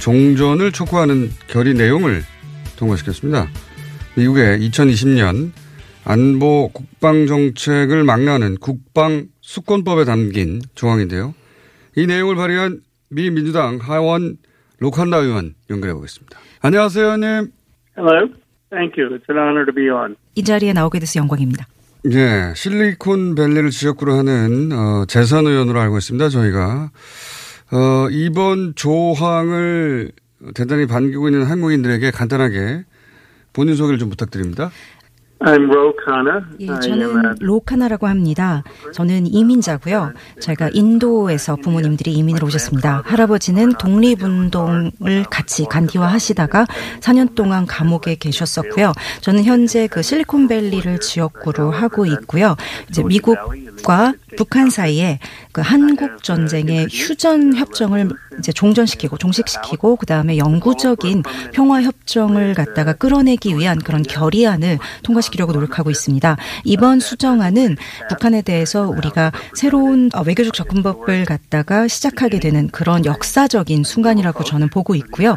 [0.00, 2.22] 종전을 촉구하는 결의 내용을
[2.76, 3.46] 통과시켰습니다.
[4.16, 5.52] 미국의 2020년
[6.04, 11.34] 안보 국방 정책을 막라는 국방 수권법에 담긴 조항인데요.
[11.96, 12.80] 이 내용을 발의한
[13.10, 14.38] 미 민주당 하원
[14.80, 16.36] 로칸나 의원 연결해 보겠습니다.
[16.62, 17.52] 안녕하세요, 의원님.
[17.96, 18.28] Hello.
[18.70, 19.16] Thank you.
[19.16, 20.16] It's an honor to be on.
[20.34, 21.66] 이 자리에 나오게 돼서 영광입니다.
[22.06, 26.28] 예, 실리콘밸리를 지역구로 하는 어, 재선 의원으로 알고 있습니다.
[26.28, 26.90] 저희가
[27.72, 30.12] 어, 이번 조항을
[30.54, 32.84] 대단히 반기고 있는 한국인들에게 간단하게
[33.52, 34.70] 본인 소개를 좀 부탁드립니다.
[35.40, 36.42] I'm Ro Khanna.
[36.58, 38.64] 예, 저는 로카나라고 합니다.
[38.92, 40.12] 저는 이민자고요.
[40.40, 43.02] 제가 인도에서 부모님들이 이민을 오셨습니다.
[43.06, 46.66] 할아버지는 독립운동을 같이 간디화하시다가
[47.00, 48.92] 4년 동안 감옥에 계셨었고요.
[49.20, 52.56] 저는 현재 그 실리콘밸리를 지역구로 하고 있고요.
[52.90, 55.20] 이제 미국과 북한 사이에
[55.52, 61.22] 그 한국 전쟁의 휴전 협정을 이제 종전시키고 종식시키고 그 다음에 영구적인
[61.52, 66.36] 평화 협정을 갖다가 끌어내기 위한 그런 결의안을 통과시 통과시키려고 노력하고 있습니다.
[66.64, 67.76] 이번 수정안은
[68.08, 74.94] 북한에 대해서 우리가 새로운 어, 외교적 접근법을 갖다가 시작하게 되는 그런 역사적인 순간이라고 저는 보고
[74.94, 75.36] 있고요.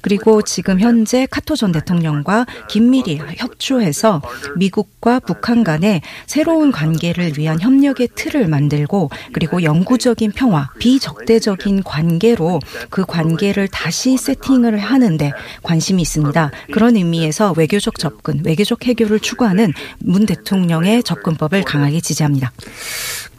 [0.00, 4.22] 그리고 지금 현재 카토 전 대통령과 긴밀히 협조해서
[4.56, 13.04] 미국과 북한 간의 새로운 관계를 위한 협력의 틀을 만들고 그리고 영구적인 평화, 비적대적인 관계로 그
[13.04, 16.50] 관계를 다시 세팅을 하는데 관심이 있습니다.
[16.72, 22.52] 그런 의미에서 외교적 접근, 외교적 해결을 추구하는 문 대통령의 접근법을 강하게 지지합니다.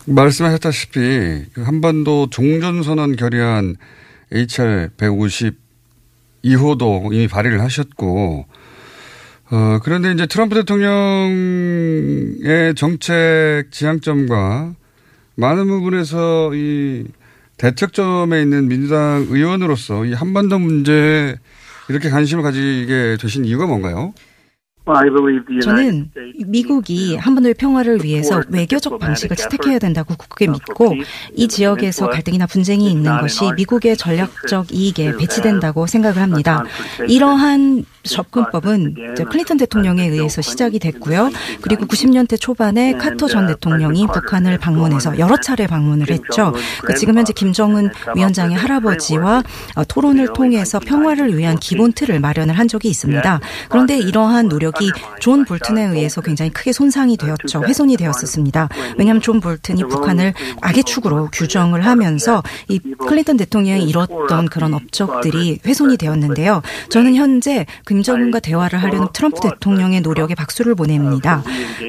[0.05, 0.99] 말씀하셨다시피
[1.53, 3.75] 그 한반도 종전선언 결의안
[4.31, 5.63] HR 150
[6.43, 8.45] 2호도 이미 발의를 하셨고
[9.49, 11.55] 어, 그런데 이제 트럼프 대통령의
[12.75, 14.73] 정책 지향점과
[15.35, 17.05] 많은 부분에서 이
[17.57, 21.35] 대척점에 있는 민주당 의원으로서 이 한반도 문제에
[21.87, 24.13] 이렇게 관심을 가지게 되신 이유가 뭔가요?
[25.61, 26.11] 저는
[26.45, 30.95] 미국이 한반도의 평화를 위해서 외교적 방식을 채택해야 된다고 굳게 믿고
[31.35, 36.63] 이 지역에서 갈등이나 분쟁이 있는 것이 미국의 전략적 이익에 배치된다고 생각을 합니다.
[37.07, 41.31] 이러한 접근법은 클린턴 대통령에 의해서 시작이 됐고요.
[41.61, 46.53] 그리고 90년대 초반에 카터 전 대통령이 북한을 방문해서 여러 차례 방문을 했죠.
[46.83, 49.43] 그 지금 현재 김정은 위원장의 할아버지와
[49.75, 53.39] 어, 토론을 통해서 평화를 위한 기본 틀을 마련을 한 적이 있습니다.
[53.69, 57.63] 그런데 이러한 노력이 존 볼튼에 의해서 굉장히 크게 손상이 되었죠.
[57.63, 58.69] 훼손이 되었었습니다.
[58.97, 65.97] 왜냐하면 존 볼튼이 북한을 악의 축으로 규정을 하면서 이 클린턴 대통령이 이뤘던 그런 업적들이 훼손이
[65.97, 66.61] 되었는데요.
[66.89, 71.43] 저는 현재 김정은과 대화를 하려는 트럼프 대통령의 노력에 박수를 보냅니다.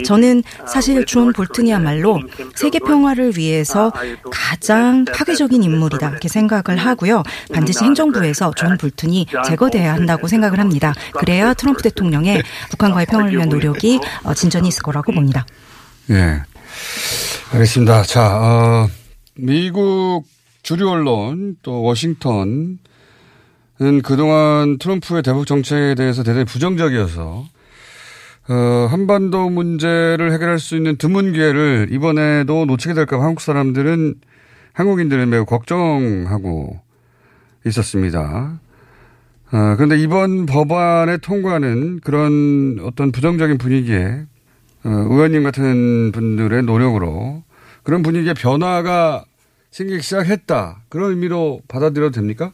[0.05, 2.21] 저는 사실 존 볼튼이야말로
[2.55, 3.91] 세계 평화를 위해서
[4.31, 7.23] 가장 파괴적인 인물이다 이렇게 생각을 하고요.
[7.55, 10.93] 반드시 행정부에서 존 볼튼이 제거돼야 한다고 생각을 합니다.
[11.15, 15.47] 그래야 트럼프 대통령의 북한과의 평화를 위한 노력이 어, 진전이 있을 거라고 봅니다.
[16.11, 16.43] 예.
[17.53, 18.03] 알겠습니다.
[18.03, 18.89] 자, 어,
[19.37, 20.25] 미국
[20.63, 22.79] 주류 언론 또 워싱턴
[23.83, 27.45] 은 그동안 트럼프의 대북 정책에 대해서 대단히 부정적이어서
[28.49, 34.15] 어, 한반도 문제를 해결할 수 있는 드문 기회를 이번에도 놓치게 될까 봐 한국 사람들은
[34.75, 36.81] 한국인들은 매우 걱정하고
[37.67, 38.61] 있었습니다.
[39.53, 44.27] 어, 그런데 이번 법안의 통과는 그런 어떤 부정적인 분위기에
[44.85, 47.43] 어, 의원님 같은 분들의 노력으로
[47.83, 49.25] 그런 분위기의 변화가
[49.71, 50.83] 생기기 시작했다.
[50.89, 52.53] 그런 의미로 받아들여도 됩니까?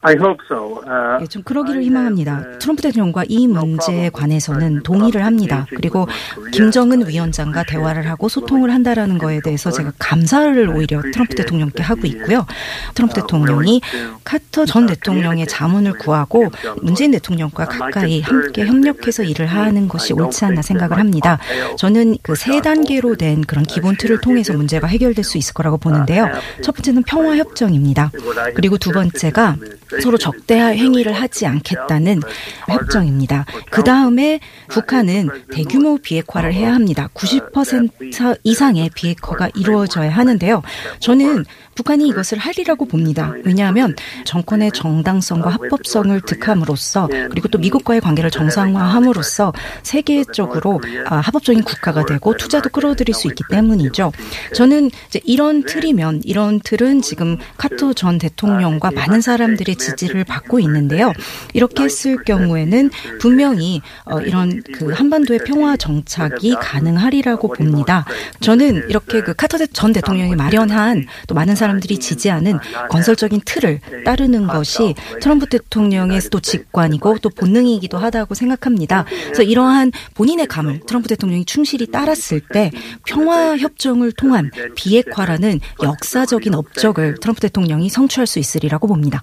[0.00, 0.80] I hope so.
[0.86, 2.58] Uh, 예, 좀 그러기를 희망합니다.
[2.60, 5.66] 트럼프 대통령과 이 문제에 관해서는 동의를 합니다.
[5.70, 6.06] 그리고
[6.52, 12.46] 김정은 위원장과 대화를 하고 소통을 한다라는 거에 대해서 제가 감사를 오히려 트럼프 대통령께 하고 있고요.
[12.94, 13.80] 트럼프 대통령이
[14.24, 16.46] 카터 전 대통령의 자문을 구하고
[16.80, 21.38] 문재인 대통령과 가까이 함께 협력해서 일을 하는 것이 옳지 않나 생각을 합니다.
[21.76, 26.28] 저는 그 세 단계로 된 그런 기본 틀을 통해서 문제가 해결될 수 있을 거라고 보는데요.
[26.62, 28.12] 첫 번째는 평화 협정입니다.
[28.54, 29.56] 그리고 두 번째가
[30.02, 32.20] 서로 적대화 행위를 하지 않겠다는
[32.68, 33.46] 협정입니다.
[33.70, 37.08] 그 다음에 북한은 대규모 비핵화를 해야 합니다.
[37.14, 40.62] 90% 이상의 비핵화가 이루어져야 하는데요.
[41.00, 41.44] 저는
[41.78, 43.32] 북한이 이것을 하리라고 봅니다.
[43.44, 49.52] 왜냐하면 정권의 정당성과 합법성을 득함으로써 그리고 또 미국과의 관계를 정상화함으로써
[49.84, 54.10] 세계적으로 아, 합법적인 국가가 되고 투자도 끌어들일 수 있기 때문이죠.
[54.56, 61.12] 저는 이제 이런 틀이면 이런 틀은 지금 카토 전 대통령과 많은 사람들의 지지를 받고 있는데요.
[61.54, 68.04] 이렇게 했을 경우에는 분명히 어, 이런 그 한반도의 평화 정착이 가능하리라고 봅니다.
[68.40, 72.58] 저는 이렇게 그 카터 전 대통령이 마련한 또 많은 사람 들이 지지하는
[72.90, 79.04] 건설적인 틀을 따르는 것이 트럼프 대통령의 또 직관이고 또 본능이기도 하다고 생각합니다.
[79.24, 82.70] 그래서 이러한 본인의 감을 트럼프 대통령이 충실히 따랐을 때
[83.06, 89.22] 평화 협정을 통한 비핵화라는 역사적인 업적을 트럼프 대통령이 성취할 수 있으리라고 봅니다.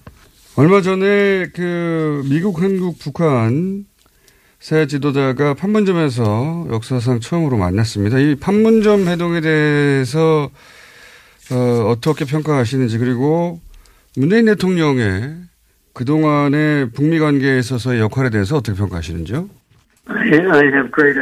[0.55, 3.85] 얼마 전에 그 미국, 한국, 북한
[4.59, 8.17] 새 지도자가 판문점에서 역사상 처음으로 만났습니다.
[8.19, 10.49] 이 판문점 회동에 대해서
[11.51, 13.59] 어, 어떻게 평가하시는지 그리고
[14.15, 15.35] 문재인 대통령의
[15.93, 19.49] 그동안의 북미 관계에 있어서의 역할에 대해서 어떻게 평가하시는지요?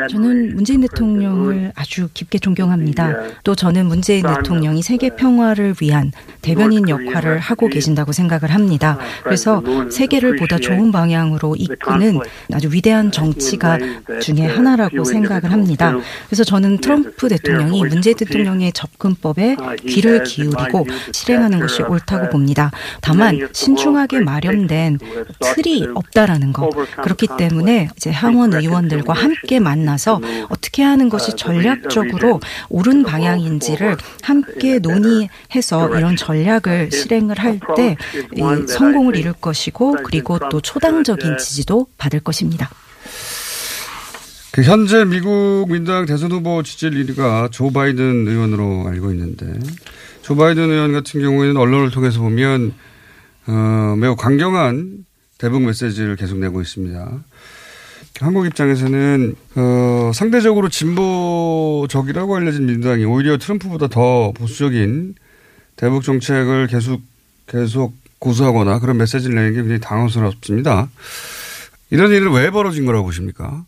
[0.10, 3.15] 저는 문재인 대통령을 아주 깊게 존경합니다.
[3.43, 8.98] 또 저는 문재인 대통령이 세계 평화를 위한 대변인 역할을 하고 계신다고 생각을 합니다.
[9.24, 12.19] 그래서 세계를 보다 좋은 방향으로 이끄는
[12.52, 13.78] 아주 위대한 정치가
[14.22, 15.96] 중에 하나라고 생각을 합니다.
[16.28, 19.56] 그래서 저는 트럼프 대통령이 문재인 대통령의 접근법에
[19.88, 22.69] 귀를 기울이고 실행하는 것이 옳다고 봅니다.
[23.02, 25.00] 다만 신중하게 마련된
[25.39, 26.69] 틀이 없다라는 것.
[27.02, 34.80] 그렇기 때문에 이제 하원 의원 의원들과 함께 만나서 어떻게 하는 것이 전략적으로 옳은 방향인지를 함께
[34.80, 37.96] 논의해서 이런 전략을 실행을 할 때
[38.68, 42.70] 성공을 이룰 것이고 그리고 또 초당적인 지지도 받을 것입니다.
[44.52, 49.48] 그 현재 미국 민주당 대선 후보 지지율 1위가 조 바이든 의원으로 알고 있는데
[50.22, 52.74] 조 바이든 의원 같은 경우에는 언론을 통해서 보면
[53.48, 55.06] 어, 매우 강경한
[55.38, 57.12] 대북 메시지를 계속 내고 있습니다.
[58.19, 65.15] 한국 입장에서는 어, 상대적으로 진보적이라고 알려진 민주당이 오히려 트럼프보다 더 보수적인
[65.76, 67.02] 대북 정책을 계속
[67.47, 70.89] 계속 고수하거나 그런 메시지를 내는 게 굉장히 당황스럽습니다.
[71.89, 73.65] 이런 일은 왜 벌어진 거라고 보십니까?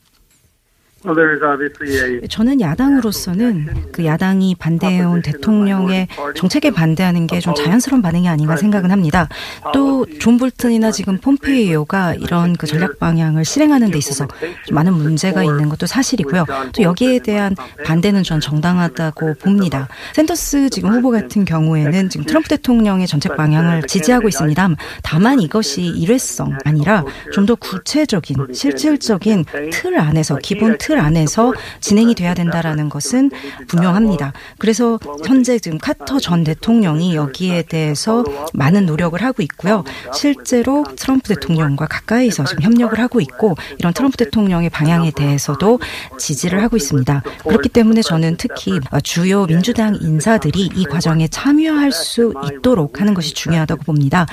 [2.30, 9.28] 저는 야당으로서는 그 야당이 반대해온 대통령의 정책에 반대하는 게 좀 자연스러운 반응이 아닌가 생각은 합니다.
[9.74, 14.28] 또 존 볼튼이나 지금 폼페이오가 이런 그 전략 방향을 실행하는 데 있어서
[14.66, 16.46] 좀 많은 문제가 있는 것도 사실이고요.
[16.74, 19.88] 또 여기에 대한 반대는 전 정당하다고 봅니다.
[20.14, 24.70] 샌더스 지금 후보 같은 경우에는 지금 트럼프 대통령의 정책 방향을 지지하고 있습니다.
[25.04, 32.34] 다만 이것이 일회성 아니라 좀 더 구체적인 실질적인 틀 안에서 기본 틀 안에서 진행이 돼야
[32.34, 33.32] 된다라는 것은
[33.68, 34.34] 분명합니다.
[34.58, 39.84] 그래서 현재 지금 카터 전 대통령이 여기에 대해서 많은 노력을 하고 있고요.
[40.14, 45.80] 실제로 트럼프 대통령과 가까이서 지금 협력을 하고 있고 이런 트럼프 대통령의 방향에 대해서도
[46.18, 47.24] 지지를 하고 있습니다.
[47.48, 53.84] 그렇기 때문에 저는 특히 주요 민주당 인사들이 이 과정에 참여할 수 있도록 하는 것이 중요하다고
[53.84, 54.26] 봅니다.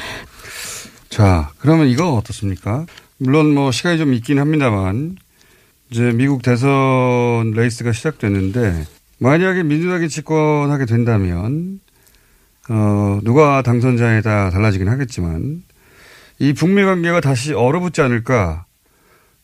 [1.09, 2.87] 자, 그러면 이거 어떻습니까?
[3.19, 5.17] 물론 뭐 시간이 좀 있긴 합니다만
[5.93, 8.87] 이제 미국 대선 레이스가 시작됐는데
[9.19, 11.81] 만약에 민주당이 집권하게 된다면
[12.71, 15.63] 어 누가 당선자에 따라 달라지긴 하겠지만
[16.39, 18.65] 이 북미 관계가 다시 얼어붙지 않을까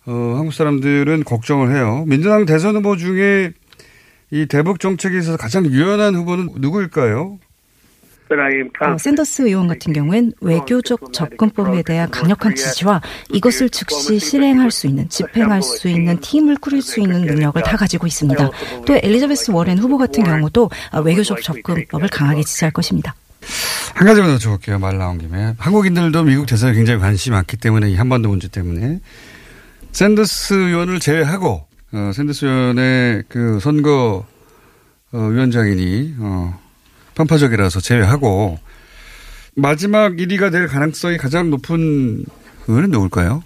[0.06, 2.04] 어 한국 사람들은 걱정을 해요.
[2.06, 3.52] 민주당 대선 후보 중에
[4.30, 7.38] 이 대북 정책에 있어서 가장 유연한 후보는 누구일까요?
[8.80, 15.08] 어, 샌더스 의원 같은 경우엔 외교적 접근법에 대한 강력한 지지와 이것을 즉시 실행할 수 있는,
[15.08, 18.50] 집행할 수 있는 팀을 꾸릴 수 있는 능력을 다 가지고 있습니다.
[18.86, 20.70] 또 엘리자베스 워렌 후보 같은 경우도
[21.04, 23.14] 외교적 접근법을 강하게 지지할 것입니다.
[23.94, 24.78] 한 가지만 더 줘볼게요.
[24.78, 25.54] 말 나온 김에.
[25.58, 29.00] 한국인들도 미국 대선에 굉장히 관심이 많기 때문에 이 한반도 문제 때문에
[29.92, 34.26] 샌더스 의원을 제외하고 어, 샌더스 의원의 그 선거
[35.12, 36.60] 어, 위원장이니 어,
[37.18, 38.58] 편파적이라서 제외하고
[39.56, 42.24] 마지막 1위가 될 가능성이 가장 높은
[42.68, 43.42] 의원은 누굴까요?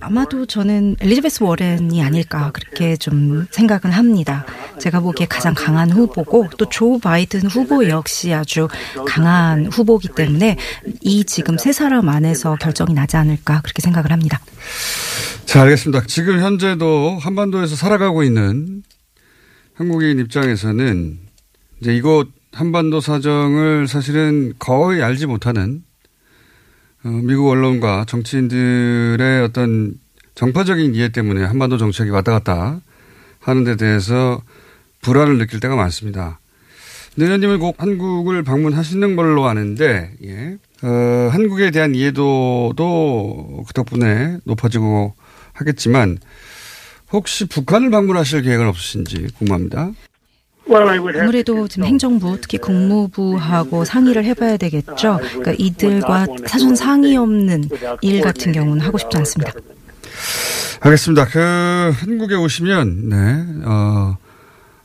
[0.00, 4.44] 아마도 저는 엘리자베스 워렌이 아닐까 그렇게 좀 생각은 합니다.
[4.80, 8.66] 제가 보기에 가장 강한 후보고 또 조 바이든 후보 역시 아주
[9.06, 10.56] 강한 후보기 때문에
[11.00, 14.40] 이 지금 세 사람 안에서 결정이 나지 않을까 그렇게 생각을 합니다.
[15.44, 16.04] 자, 알겠습니다.
[16.08, 18.82] 지금 현재도 한반도에서 살아가고 있는
[19.74, 21.25] 한국인 입장에서는
[21.80, 25.82] 이제 이곳 한반도 사정을 사실은 거의 알지 못하는
[27.04, 29.94] 어, 미국 언론과 정치인들의 어떤
[30.34, 32.80] 정파적인 이해 때문에 한반도 정책이 왔다 갔다
[33.40, 34.42] 하는 데 대해서
[35.02, 36.40] 불안을 느낄 때가 많습니다.
[37.16, 40.58] 내년이면 꼭 한국을 방문하시는 걸로 아는데, 예.
[40.82, 45.14] 어, 한국에 대한 이해도도 그 덕분에 높아지고
[45.54, 46.18] 하겠지만,
[47.12, 49.92] 혹시 북한을 방문하실 계획은 없으신지 궁금합니다.
[51.22, 55.18] 아무래도 지금 행정부, 특히 국무부하고 상의를 해봐야 되겠죠.
[55.20, 57.68] 그러니까 이들과 사전 상의 없는
[58.02, 59.52] 일 같은 경우는 하고 싶지 않습니다.
[60.80, 61.26] 알겠습니다.
[61.26, 64.16] 그 한국에 오시면 네, 어,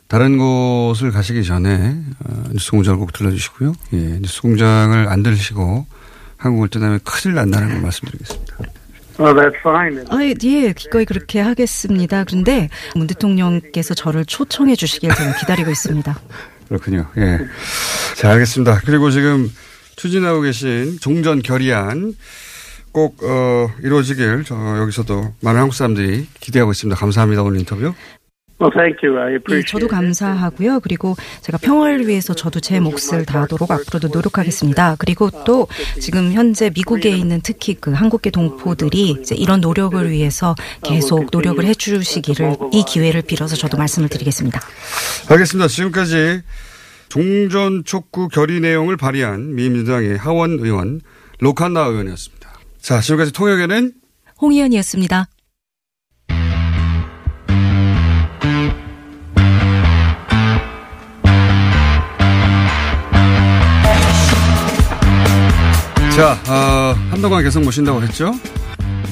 [0.07, 3.73] 다른 곳을 가시기 전에 어, 뉴스공장을 꼭 들러주시고요.
[3.93, 5.85] 예, 뉴스공장을 안 들으시고
[6.37, 8.57] 한국을 떠나면 큰일 난다는 걸 말씀드리겠습니다.
[9.19, 10.03] Well, that's fine.
[10.09, 12.23] 아, 예, 기꺼이 그렇게 하겠습니다.
[12.23, 16.19] 그런데 문 대통령께서 저를 초청해 주시길 저는 기다리고 있습니다.
[16.67, 17.07] 그렇군요.
[17.17, 17.39] 예.
[18.15, 18.81] 자, 알겠습니다.
[18.85, 19.51] 그리고 지금
[19.97, 22.15] 추진하고 계신 종전 결의안
[22.91, 26.99] 꼭, 어, 이루어지길, 저, 여기서도 많은 한국 사람들이 기대하고 있습니다.
[26.99, 27.41] 감사합니다.
[27.43, 27.93] 오늘 인터뷰.
[28.61, 29.17] Well, thank you.
[29.17, 30.81] I 예, appreciate 저도 감사하고요.
[30.81, 34.97] 그리고 제가 평화를 위해서 저도 제 몫을 다하도록 앞으로도 노력하겠습니다.
[34.99, 35.67] 그리고 또
[35.99, 42.57] 지금 현재 미국에 있는 특히 그 한국계 동포들이 이제 이런 노력을 위해서 계속 노력을 해주시기를
[42.71, 44.61] 이 기회를 빌어서 저도 말씀을 드리겠습니다.
[45.27, 45.67] 알겠습니다.
[45.67, 46.41] 지금까지
[47.09, 51.01] 종전 촉구 결의 내용을 발의한 미민주당의 하원 의원
[51.39, 52.47] 로칸나 의원이었습니다.
[52.79, 53.93] 자, 지금까지 통역에는
[54.39, 55.27] 홍의연이었습니다.
[66.15, 68.33] 자, 어, 한동안 계속 모신다고 했죠?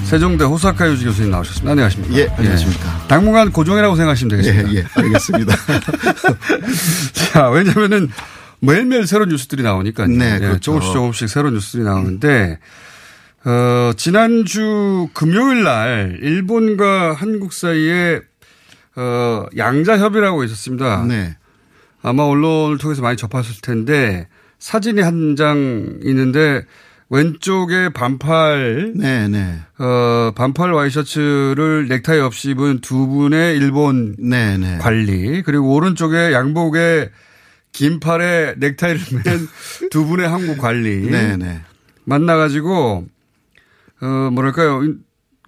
[0.05, 1.71] 세종대 호사카 유지 교수님 나오셨습니다.
[1.71, 2.15] 안녕하십니까?
[2.15, 3.05] 예, 안녕하십니까.
[3.07, 4.73] 당분간 고정이라고 생각하시면 되겠습니다.
[4.73, 5.55] 예, 예, 알겠습니다.
[7.13, 8.09] 자, 왜냐면은
[8.59, 10.07] 매일매일 새로운 뉴스들이 나오니까요.
[10.07, 10.59] 네, 예, 그렇죠.
[10.59, 12.59] 조금씩 조금씩 새로운 뉴스들이 나오는데,
[13.45, 18.19] 어, 지난주 금요일 날 일본과 한국 사이에
[18.95, 21.05] 어, 양자 협의라고 있었습니다.
[21.07, 21.37] 네.
[22.01, 24.27] 아마 언론을 통해서 많이 접하셨을 텐데
[24.59, 26.63] 사진이 한 장 있는데
[27.09, 29.59] 왼쪽에 반팔 네, 네.
[29.79, 34.77] 어, 반팔 와이셔츠를 넥타이 없이 입은 두 분의 일본 네, 네.
[34.79, 37.09] 관리 그리고 오른쪽에 양복에
[37.71, 39.47] 긴 팔에 넥타이를 맨
[39.91, 41.61] 두 분의 한국 관리 네, 네.
[42.05, 43.05] 만나가지고
[44.01, 44.83] 어 뭐랄까요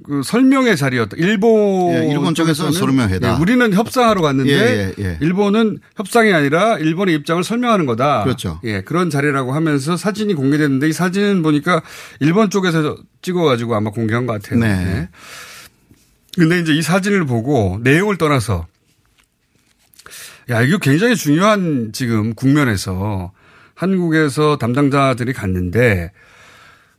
[0.03, 1.17] 그 설명의 자리였다.
[1.17, 3.35] 일본 예, 일본 쪽에서는 설명회다.
[3.35, 5.17] 예, 우리는 협상하러 갔는데 예, 예, 예.
[5.21, 8.23] 일본은 협상이 아니라 일본의 입장을 설명하는 거다.
[8.23, 8.59] 그렇죠.
[8.63, 11.81] 예, 그런 자리라고 하면서 사진이 공개됐는데 이 사진은 보니까
[12.19, 14.59] 일본 쪽에서 찍어가지고 아마 공개한 것 같아요.
[14.59, 14.67] 네.
[14.67, 15.09] 예.
[16.35, 18.67] 근데 이제 이 사진을 보고 내용을 떠나서
[20.49, 23.31] 야, 이거 굉장히 중요한 지금 국면에서
[23.75, 26.11] 한국에서 담당자들이 갔는데,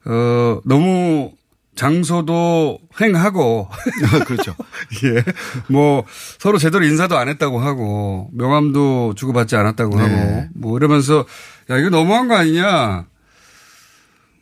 [0.05, 1.33] 어, 너무
[1.75, 3.68] 장소도 횡하고.
[4.27, 4.55] 그렇죠.
[5.05, 5.23] 예.
[5.68, 6.05] 뭐
[6.39, 10.03] 서로 제대로 인사도 안 했다고 하고, 명함도 주고받지 않았다고 네.
[10.03, 11.25] 하고, 뭐 이러면서,
[11.70, 13.07] 야, 이거 너무한 거 아니냐.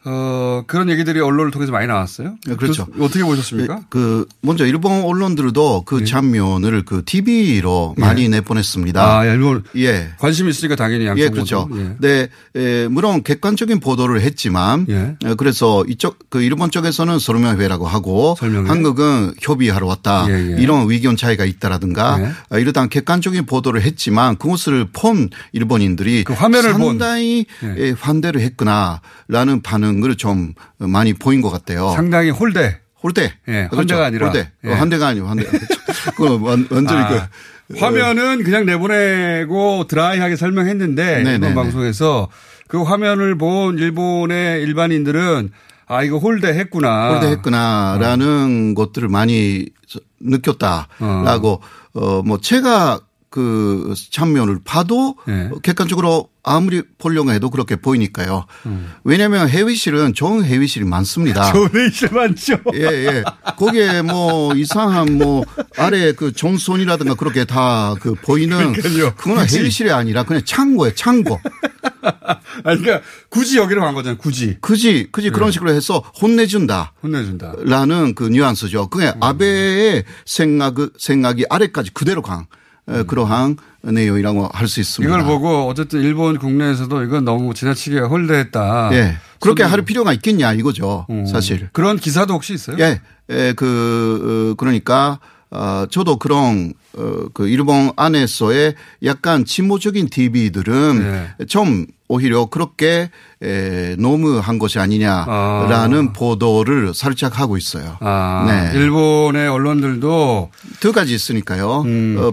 [0.05, 2.37] 어, 그런 얘기들이 언론을 통해서 많이 나왔어요.
[2.47, 2.87] 네, 그렇죠.
[2.87, 3.83] 그, 어떻게 보셨습니까?
[3.91, 9.19] 그 먼저 일본 언론들도 그 장면을 그 TV로 많이 내보냈습니다.
[9.19, 10.09] 아, 일본 예.
[10.19, 11.69] 관심 있으니까 당연히 양쪽 예, 그렇죠.
[11.75, 11.97] 예.
[11.99, 15.17] 네, 에, 물론 객관적인 보도를 했지만, 예.
[15.23, 18.69] 에, 그래서 이쪽 그 일본 쪽에서는 설명회라고 하고, 설명회?
[18.71, 20.27] 한국은 협의하러 왔다.
[20.31, 20.63] 예, 예.
[20.63, 22.33] 이런 의견 차이가 있다라든가, 예.
[22.49, 26.81] 아, 이러다 객관적인 보도를 했지만 그것을 본 일본인들이 그 화면을 본.
[26.99, 27.89] 상당히 예.
[27.89, 31.91] 에, 환대를 했구나라는 반응 을좀 많이 보인 것 같아요.
[31.95, 32.79] 상당히 홀대.
[33.03, 33.33] 홀대.
[33.49, 33.77] 예, 그렇죠.
[33.77, 34.27] 환대가 아니라.
[34.29, 34.51] 홀대.
[34.65, 34.69] 예.
[34.71, 35.45] 어, 환대가 아니고 환대.
[36.17, 37.29] 그 완- 완전히 아,
[37.69, 41.33] 그 화면은 그냥 내보내고 드라이하게 설명했는데 네네네.
[41.33, 42.29] 일본 방송에서
[42.69, 45.51] 그 화면을 본 일본의 일반인들은
[45.87, 47.15] 아 이거 홀대했구나.
[47.15, 49.67] 홀대했구나라는 것들을 많이
[50.21, 51.61] 느꼈다라고
[51.95, 55.51] 어뭐 제가 그 장면을 봐도 네.
[55.63, 58.47] 객관적으로 아무리 보려고 해도 그렇게 보이니까요.
[59.05, 61.51] 왜냐하면 해외실은 좋은 해외실이 많습니다.
[61.53, 62.59] 좋은 회의실 많죠.
[62.75, 63.25] 예, 예.
[63.57, 65.45] 거기에 뭐 이상한 뭐
[65.77, 69.15] 아래 그 정손이라든가 그렇게 다 그 보이는 그러니까요.
[69.15, 69.59] 그거는 굳이.
[69.59, 71.39] 해외실이 아니라 그냥 창고예요, 창고.
[72.65, 74.19] 아니 그러니까 굳이 여기로 간 거잖아요.
[74.19, 76.95] 굳이 그지, 그지 그런 식으로 해서 혼내준다.
[77.03, 77.55] 혼내준다.
[77.65, 78.89] 라는 그 뉘앙스죠.
[78.89, 79.23] 그게 음.
[79.23, 82.45] 아베의 생각, 생각이 아래까지 그대로 간 에,
[83.07, 85.15] 그러한 내용이라고 할 수 있습니다.
[85.15, 85.21] 음.
[85.21, 88.91] 이걸 보고 어쨌든 일본 국내에서도 이건 너무 지나치게 홀대했다.
[88.93, 89.17] 예.
[89.41, 89.63] 그렇게.
[89.63, 91.07] 할 필요가 있겠냐 이거죠.
[91.11, 91.25] 음.
[91.27, 91.69] 사실.
[91.73, 92.77] 그런 기사도 혹시 있어요?
[92.81, 93.01] 예.
[93.31, 95.21] 예, 그, 어, 그러니까,
[95.53, 98.75] 어, 저도 그런, 어, 그 일본 안에서의
[99.05, 100.99] 약간 침모적인 TV들은
[101.39, 101.47] 네.
[101.47, 103.11] 좀 오히려 그렇게
[103.43, 107.97] 에, 너무한 것이 아니냐라는 보도를 살짝 하고 있어요.
[108.01, 108.79] 아, 네.
[108.79, 111.85] 일본의 언론들도 두 가지 있으니까 어,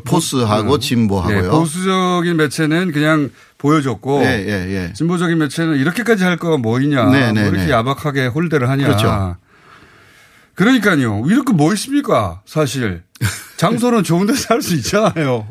[0.04, 1.38] 포스하고 진보하고요.
[1.38, 4.94] 예, 보수적인 매체는 그냥 보여줬고 예, 예, 예.
[4.94, 7.06] 진보적인 매체는 이렇게까지 할 거가 뭐 있냐.
[7.12, 7.72] 네, 네, 뭐 이렇게 네.
[7.72, 8.86] 야박하게 홀대를 하냐.
[8.86, 9.36] 그렇죠.
[10.56, 11.24] 그러니까요.
[11.28, 12.42] 이렇게 뭐 있습니까?
[12.46, 13.04] 사실.
[13.58, 15.48] 장소는 좋은 데서 할 수 있잖아요.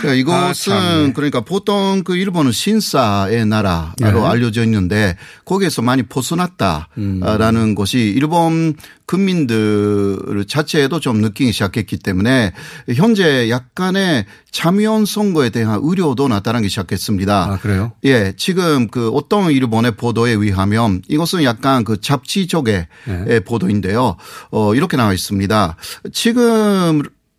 [0.00, 1.12] 그러니까 아, 이것은 참.
[1.12, 4.26] 그러니까 보통 그 일본은 신사의 나라로 네.
[4.26, 7.74] 알려져 있는데 거기에서 많이 벗어났다라는 음.
[7.74, 8.74] 것이 일본
[9.06, 12.52] 국민들 자체에도 좀 느끼기 시작했기 때문에
[12.94, 17.52] 현재 약간의 참여연 선거에 대한 우려도 나타나기 시작했습니다.
[17.52, 17.92] 아, 그래요?
[18.04, 23.40] 예, 지금 그 어떤 일본의 보도에 의하면 이것은 약간 그 잡지 쪽의 네.
[23.40, 24.16] 보도인데요.
[24.50, 25.76] 어, 이렇게 나와 있습니다.
[26.12, 26.77] 지금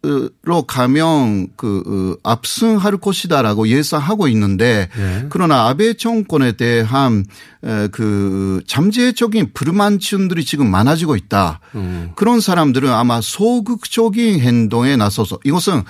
[0.05, 5.25] 으로 가면 그 어, 압승할 것이다라고 예상하고 있는데 예.
[5.27, 7.25] 그러나 아베 정권에 대한
[7.65, 11.59] 에, 그 잠재적인 불만층들이 지금 많아지고 있다.
[11.75, 12.11] 음.
[12.15, 15.83] 그런 사람들은 아마 소극적인 행동에 나서서 이것은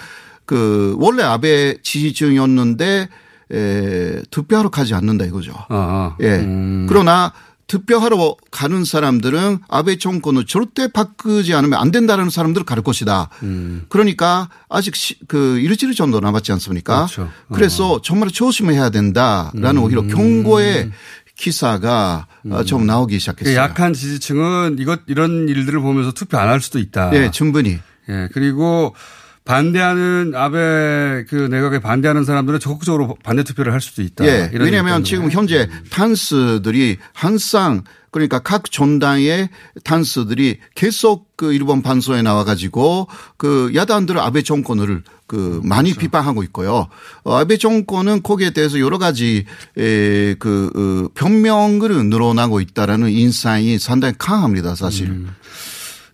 [0.45, 3.09] 그 원래 아베 지지층이었는데
[3.51, 5.53] 에, 투표하러 가지 않는다 이거죠.
[5.69, 6.37] 아, 예.
[6.37, 6.87] 음.
[6.89, 7.31] 그러나
[7.69, 13.29] 투표하러 가는 사람들은 아베 정권을 절대 바꾸지 않으면 안 된다라는 사람들을 가를 것이다.
[13.43, 13.85] 음.
[13.89, 17.05] 그러니까 아직 시, 그 일주일 정도 남았지 않습니까?
[17.05, 17.21] 그렇죠.
[17.21, 17.53] 어.
[17.53, 19.83] 그래서 정말 조심해야 된다라는 음.
[19.83, 20.91] 오히려 경고의
[21.37, 23.55] 기사가 어, 좀 나오기 그 시작했어요.
[23.55, 27.11] 약한 지지층은 이것 이런 일들을 보면서 투표 안 할 수도 있다.
[27.13, 27.79] 예, 충분히.
[28.09, 28.95] 예, 그리고
[29.49, 34.23] 반대하는 아베 그 내각에 반대하는 사람들은 적극적으로 반대 투표를 할 수도 있다.
[34.27, 34.51] 예.
[34.53, 35.31] 왜냐하면 지금.
[35.31, 39.49] 현재 탄스들이 항상 그러니까 각 전당의
[39.83, 45.99] 탄스들이 계속 그 일본 반소에 나와 가지고 그 야당들은 아베 정권을 그 많이 그렇죠.
[45.99, 46.87] 비판하고 있고요.
[47.23, 49.45] 어, 아베 정권은 거기에 대해서 여러 가지
[49.79, 55.07] 에, 그 어, 변명을 늘어나고 있다라는 인상이 상당히 강합니다, 사실.
[55.07, 55.35] 음.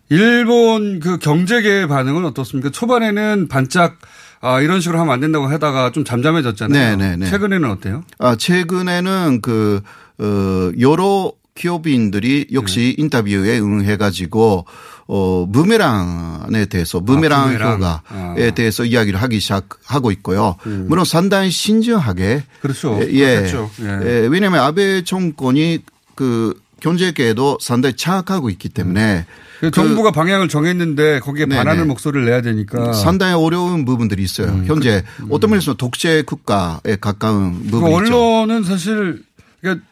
[0.08, 2.70] 일본 그 경제계의 반응은 어떻습니까?
[2.70, 3.98] 초반에는 반짝
[4.40, 6.96] 아, 이런 식으로 하면 안 된다고 하다가 좀 잠잠해졌잖아요.
[6.96, 7.30] 네네네.
[7.30, 8.04] 최근에는 어때요?
[8.18, 9.80] 아, 최근에는 그,
[10.18, 13.02] 어, 여러 기업인들이 역시 네.
[13.02, 14.66] 인터뷰에 응해가지고,
[15.08, 17.72] 어, 부메랑에 대해서, 부메랑, 아, 부메랑.
[17.72, 18.50] 효과에 아.
[18.54, 20.56] 대해서 이야기를 하기 시작하고 있고요.
[20.64, 22.34] 물론 상당히 신중하게.
[22.34, 22.42] 음.
[22.60, 23.00] 그렇죠.
[23.00, 23.36] 예.
[23.36, 23.70] 그렇겠죠.
[23.80, 23.86] 예.
[24.04, 25.80] 예, 왜냐하면 아베 정권이
[26.14, 29.24] 그 경제계에도 상당히 착하고 있기 때문에.
[29.60, 31.56] 그 정부가 방향을 정했는데 거기에 네네.
[31.56, 32.92] 반하는 목소리를 내야 되니까.
[32.92, 34.48] 상당히 어려운 부분들이 있어요.
[34.48, 34.64] 음.
[34.66, 38.16] 현재 어떤 면에서 독재 국가에 가까운 그 부분이 있죠.
[38.16, 39.22] 언론은 사실
[39.60, 39.84] 그러니까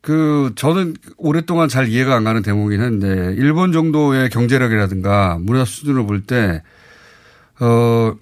[0.00, 6.22] 그 저는 오랫동안 잘 이해가 안 가는 대목이긴 한데 일본 정도의 경제력이라든가 문화 수준을 볼
[6.26, 6.62] 때
[7.60, 8.14] 어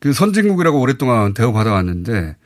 [0.00, 2.36] 그 선진국이라고 오랫동안 대우받아 왔는데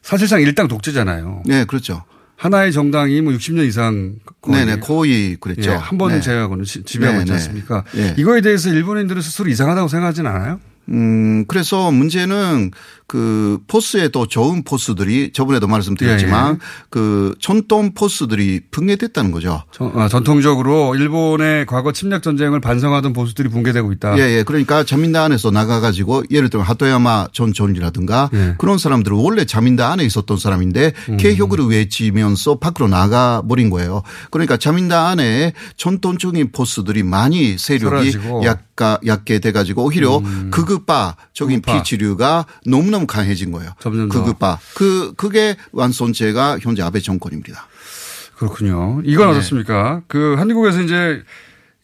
[0.00, 1.42] 사실상 일당 독재잖아요.
[1.44, 2.04] 네, 그렇죠.
[2.40, 5.72] 하나의 정당이 뭐 60년 이상 거의 네네, 거의 그랬죠.
[5.72, 6.20] 예, 한 번은 네.
[6.22, 7.36] 제외하고는 지- 지배하고 네, 있지 네.
[7.36, 7.84] 않습니까?
[7.96, 8.14] 예.
[8.16, 10.58] 이거에 대해서 일본인들은 스스로 이상하다고 생각하진 않아요?
[10.88, 12.70] 음, 그래서 문제는
[13.10, 16.58] 그 포스에 더 좋은 포스들이 저번에도 말씀드렸지만 예, 예.
[16.90, 19.64] 그 전통 포스들이 붕괴됐다는 거죠.
[19.72, 24.16] 전, 아, 전통적으로 일본의 과거 침략 전쟁을 반성하던 보수들이 붕괴되고 있다.
[24.16, 24.42] 예, 예.
[24.44, 28.54] 그러니까 자민당 안에서 나가 가지고 예를 들면 하토야마 전 존이라든가 예.
[28.58, 31.16] 그런 사람들은 원래 자민당 안에 있었던 사람인데 음.
[31.16, 34.02] 개혁을 외치면서 밖으로 나가 버린 거예요.
[34.30, 38.44] 그러니까 자민당 안에 전통적인 포스들이 많이 세력이 사라지고.
[38.44, 41.60] 약가, 약게 돼 가지고 오히려 극우파적인 음.
[41.62, 41.82] 극우파.
[41.82, 43.72] 비주류가 너무 너무 강해진 거예요.
[43.80, 44.18] 점점 더.
[44.20, 44.58] 극우파.
[44.74, 47.66] 그, 그게 완성체가 현재 아베 정권입니다.
[48.36, 49.00] 그렇군요.
[49.04, 49.36] 이건 네.
[49.36, 50.02] 어떻습니까?
[50.06, 51.22] 그 한국에서 이제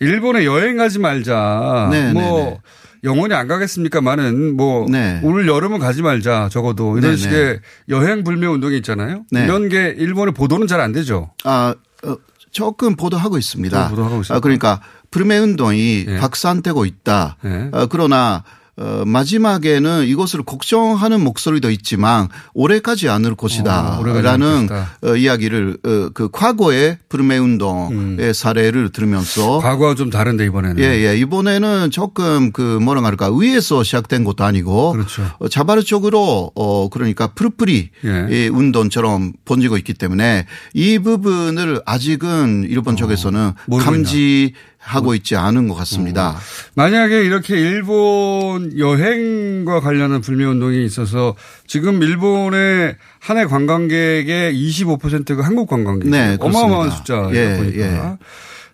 [0.00, 1.88] 일본에 여행 가지 말자.
[1.90, 2.58] 네, 뭐 네, 네.
[3.04, 5.20] 영원히 안 가겠습니까만은 뭐 네.
[5.22, 6.48] 올 여름은 가지 말자.
[6.50, 9.24] 적어도 이런 네, 식의 여행 불매 운동이 있잖아요.
[9.30, 9.44] 네.
[9.44, 11.30] 이런 게 일본의 보도는 잘 안 되죠.
[11.44, 12.16] 아, 어,
[12.52, 13.88] 조금 보도하고 있습니다.
[13.88, 14.36] 보도하고 있습니까?
[14.36, 16.16] 아, 그러니까 불매 운동이 예.
[16.16, 17.36] 확산되고 있다.
[17.44, 17.68] 예.
[17.72, 18.44] 어, 그러나
[18.78, 23.98] 어, 마지막에는 이것을 걱정하는 목소리도 있지만 오래가지 않을 어, 것이다.
[24.00, 24.98] 오래가지 라는 않을 것이다.
[25.02, 29.62] 어, 이야기를 어, 그 과거의 불매 운동의 사례를 들으면서 음.
[29.62, 30.82] 과거와 좀 다른데 이번에는.
[30.82, 31.16] 예, 예.
[31.16, 35.22] 이번에는 조금 그 뭐라 할까 위에서 시작된 것도 아니고 그렇죠.
[35.38, 38.26] 어, 자발적으로 어 그러니까 프르프리 예.
[38.30, 44.52] 이 운동처럼 번지고 있기 때문에 이 부분을 아직은 일본 쪽에서는 어, 모르고 감지
[44.86, 46.30] 하고 있지 않은 것 같습니다.
[46.30, 46.36] 어.
[46.74, 51.34] 만약에 이렇게 일본 여행과 관련한 불매 운동이 있어서
[51.66, 56.08] 지금 일본의 한 해 관광객의 25%가 한국 관광객.
[56.08, 56.90] 네, 어마어마한.
[56.92, 57.78] 숫자다 예, 보니까.
[57.78, 58.16] 예.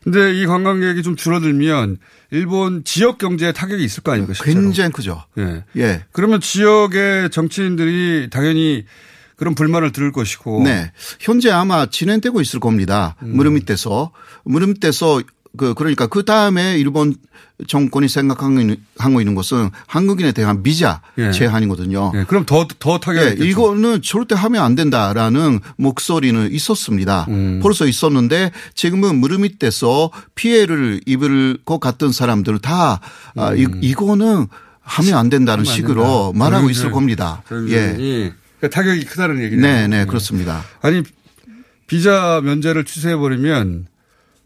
[0.05, 1.97] 근데 이 관광객이 좀 줄어들면
[2.33, 4.35] 일본 지역 경제에 타격이 있을 거 아닙니까?
[4.35, 4.61] 실제로.
[4.61, 5.25] 굉장히 크죠.
[5.39, 5.65] 예.
[5.77, 6.05] 예.
[6.13, 8.85] 그러면 지역의 정치인들이 당연히
[9.37, 10.63] 그런 불만을 들을 것이고.
[10.65, 10.93] 네.
[11.21, 13.17] 현재 아마 진행되고 있을 겁니다.
[13.23, 13.37] 음.
[13.37, 14.13] 무릎 밑에서.
[14.45, 15.23] 무릎 밑에서
[15.57, 17.15] 그, 그러니까 그 다음에 일본
[17.67, 21.31] 정권이 생각하고 있는, 하고 있는 것은 한국인에 대한 비자 예.
[21.31, 22.13] 제한이거든요.
[22.15, 23.49] 예, 그럼 더, 더 타격이 예.
[23.49, 27.27] 이거는 절대 하면 안 된다라는 목소리는 있었습니다.
[27.29, 27.61] 음.
[27.63, 33.01] 벌써 있었는데 지금은 무릎 밑에서 피해를 입을 것 같은 사람들 다
[33.37, 34.47] 아, 이, 이거는
[34.81, 35.67] 하면 안 된다는 음.
[35.67, 36.45] 하면 안 식으로 된다.
[36.45, 37.43] 말하고 있을 겁니다.
[37.69, 37.97] 예.
[37.99, 38.69] 예.
[38.69, 39.63] 타격이 크다는 얘기네요.
[39.63, 40.05] 네, 네, 예.
[40.05, 40.65] 그렇습니다.
[40.81, 41.03] 아니
[41.87, 43.87] 비자 면제를 취소해 버리면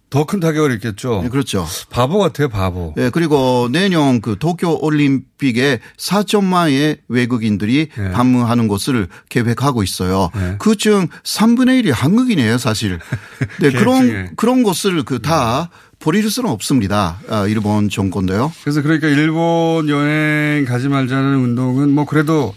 [0.09, 1.21] 더 큰 타격을 입겠죠.
[1.23, 1.67] 네, 그렇죠.
[1.91, 2.95] 바보 같아요, 바보.
[2.97, 8.11] 예, 그리고 내년 그 도쿄 올림픽에 4천만의 외국인들이 예.
[8.13, 10.31] 방문하는 것을 계획하고 있어요.
[10.37, 10.57] 예.
[10.59, 12.99] 그중 3분의 1이 한국인이에요, 사실.
[13.61, 13.81] 네, 중에.
[13.81, 17.19] 그런 그런 것을 그다 버릴 수는 없습니다.
[17.29, 18.53] 아, 일본 정권도요.
[18.63, 22.55] 그래서 그러니까 일본 여행 가지 말자는 운동은 뭐 그래도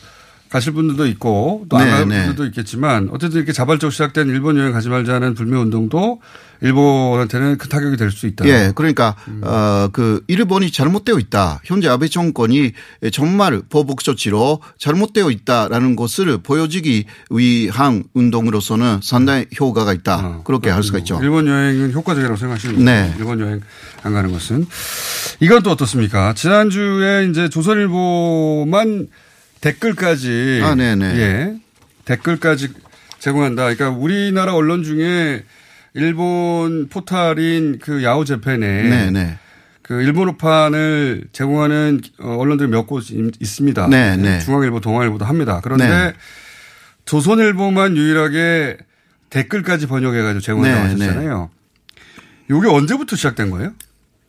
[0.49, 2.17] 가실 분들도 있고 또안 네, 갈 네.
[2.25, 6.21] 분들도 있겠지만 어쨌든 이렇게 자발적으로 시작된 일본 여행 가지 말자는 불매 운동도
[6.61, 8.45] 일본한테는 큰 타격이 될 수 있다.
[8.47, 9.41] 예, 그러니까 음.
[9.43, 11.61] 어그 일본이 잘못되어 있다.
[11.63, 12.73] 현재 아베 정권이
[13.13, 20.41] 정말 보복 조치로 잘못되어 있다라는 것을 보여주기 위한 운동으로서는 상당히 효과가 있다.
[20.43, 21.15] 그렇게 할 수가 있죠.
[21.17, 22.83] 어, 일본 여행은 효과적이라고 생각하시는?
[22.83, 23.13] 네.
[23.19, 23.61] 일본 여행
[24.03, 24.65] 안 가는 것은.
[25.39, 26.33] 이건 또 어떻습니까?
[26.33, 29.07] 지난주에 이제 조선일보만
[29.61, 30.61] 댓글까지.
[30.63, 31.05] 아, 네네.
[31.17, 31.55] 예.
[32.05, 32.69] 댓글까지
[33.19, 33.73] 제공한다.
[33.73, 35.43] 그러니까 우리나라 언론 중에
[35.93, 39.37] 일본 포탈인 그 야후 재팬에 네네.
[39.81, 43.87] 그 일본어판을 제공하는 어, 언론들이 몇 곳 있습니다.
[43.87, 44.39] 네, 네.
[44.39, 45.61] 중앙일보, 동아일보도 합니다.
[45.63, 46.13] 그런데 네.
[47.05, 48.77] 조선일보만 유일하게
[49.31, 51.49] 댓글까지 번역해가지고 제공한다고 네, 하셨잖아요.
[52.51, 53.73] 이게 언제부터 시작된 거예요?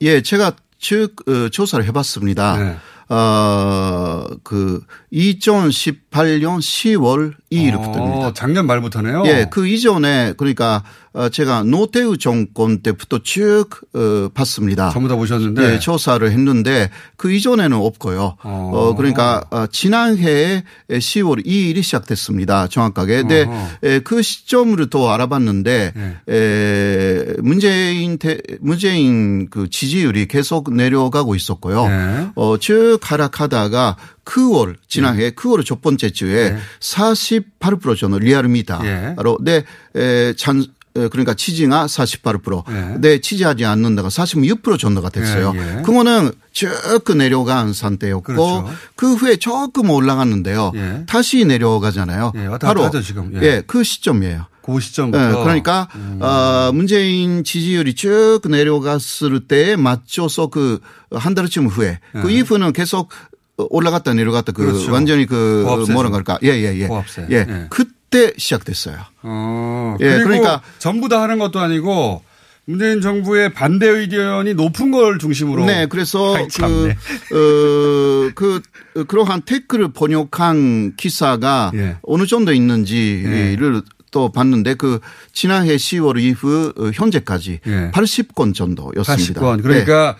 [0.02, 2.56] 예, 제가 즉 어, 조사를 해봤습니다.
[2.56, 2.76] 네.
[3.12, 8.22] 어, 그 2018년 10월 2일부터입니다.
[8.22, 9.24] 어, 작년 말부터네요.
[9.26, 14.90] 예, 그 이전에 그러니까 어, 제가 노태우 정권 때부터 쭉 어, 봤습니다.
[14.90, 18.36] 전부 다 보셨는데 예, 조사를 했는데 그 이전에는 없고요.
[18.42, 22.68] 어, 그러니까 어, 지난해 10월 2일이 시작됐습니다.
[22.68, 23.22] 정확하게.
[23.22, 23.48] 근데.
[23.82, 26.34] 에, 그 시점으로 또 알아봤는데 예.
[26.34, 31.86] 에, 문재인 대, 문재인 그 지지율이 계속 내려가고 있었고요.
[31.86, 32.28] 네.
[32.34, 38.80] 어, 쭉 하락하다가 9월 지난해 9월 첫 번째 주에 48% 리얼미터.
[38.84, 39.14] 예.
[39.16, 39.64] 바로 내
[39.96, 40.64] 에, 찬 에,
[40.94, 42.96] 그러니까 치징아 48%, 예.
[42.98, 45.52] 내 치지하지 않는다가 46% 전도가 됐어요.
[45.56, 45.82] 예, 예.
[45.82, 46.70] 그거는 쭉
[47.16, 48.68] 내려간 상태였고 그렇죠.
[48.96, 50.72] 그 후에 조금 올라갔는데요.
[50.74, 51.04] 예.
[51.06, 52.32] 다시 내려가잖아요.
[52.36, 53.30] 예, 왔다 바로 하죠, 지금.
[53.34, 53.46] 예.
[53.46, 54.46] 예, 그 시점이에요.
[54.62, 55.28] 그 시점부터.
[55.40, 55.88] 예, 그러니까
[56.20, 60.80] 어, 문재인 지지율이 쭉 내려갔을 때에 맞춰서 그
[61.12, 62.36] 한 달쯤 후에 그 예.
[62.38, 63.10] 이후는 계속
[63.56, 64.92] 올라갔다 내려갔다 그 그렇죠.
[64.92, 65.64] 완전히 그.
[65.92, 66.86] 뭐라 그럴까 예예 예.
[66.86, 67.26] 고압세.
[67.30, 67.36] 예.
[67.48, 67.66] 예.
[67.68, 68.96] 그 때 시작됐어요.
[69.22, 72.22] 어, 예, 그러니까- 전부 다 하는 것도 아니고
[72.66, 75.64] 문재인 정부의 반대 의견이 높은 걸 중심으로.
[75.64, 76.90] 네, 그래서 그.
[77.34, 78.60] 어, 그,
[78.96, 81.96] 어, 그러한 태클을 번역한 기사가 예.
[82.02, 83.82] 어느 정도 있는지를
[84.12, 85.00] 또 봤는데 그
[85.32, 87.90] 지난해 10월 이후 어, 현재까지 예.
[87.92, 89.40] 80건 정도였습니다.
[89.40, 89.62] 80권.
[89.62, 90.16] 그러니까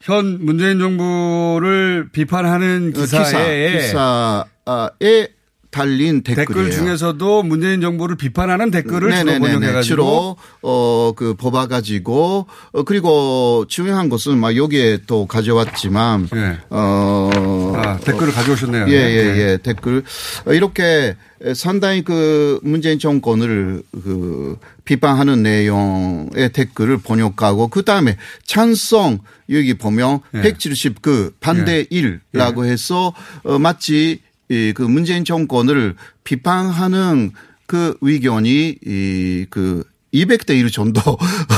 [0.00, 3.00] 현 문재인 정부를 비판하는 네.
[3.00, 5.28] 어, 기사, 기사에 기사에
[5.70, 6.46] 달린 댓글이에요.
[6.46, 9.38] 댓글 중에서도 문재인 정부를 비판하는 댓글을 주로 네네네네.
[9.38, 16.58] 번역해가지고 주로 어그 뽑아가지고 어 그리고 중요한 것은 막 여기에 또 가져왔지만 예.
[16.70, 18.88] 어 아, 댓글을 가져오셨네요.
[18.88, 19.56] 예예예 네.
[19.58, 20.02] 댓글
[20.46, 21.16] 어, 이렇게
[21.54, 28.16] 상당히 그 문재인 정권을 그 비판하는 내용의 댓글을 번역하고 그 다음에
[28.46, 29.18] 찬성
[29.50, 30.40] 여기 보면 예.
[30.42, 32.18] 179 반대 예.
[32.32, 33.12] 1라고 해서
[33.44, 35.94] 어 마치 이그 문재인 정권을
[36.24, 37.32] 비판하는
[37.66, 39.84] 그 의견이 이그
[40.14, 41.00] 200대 1 정도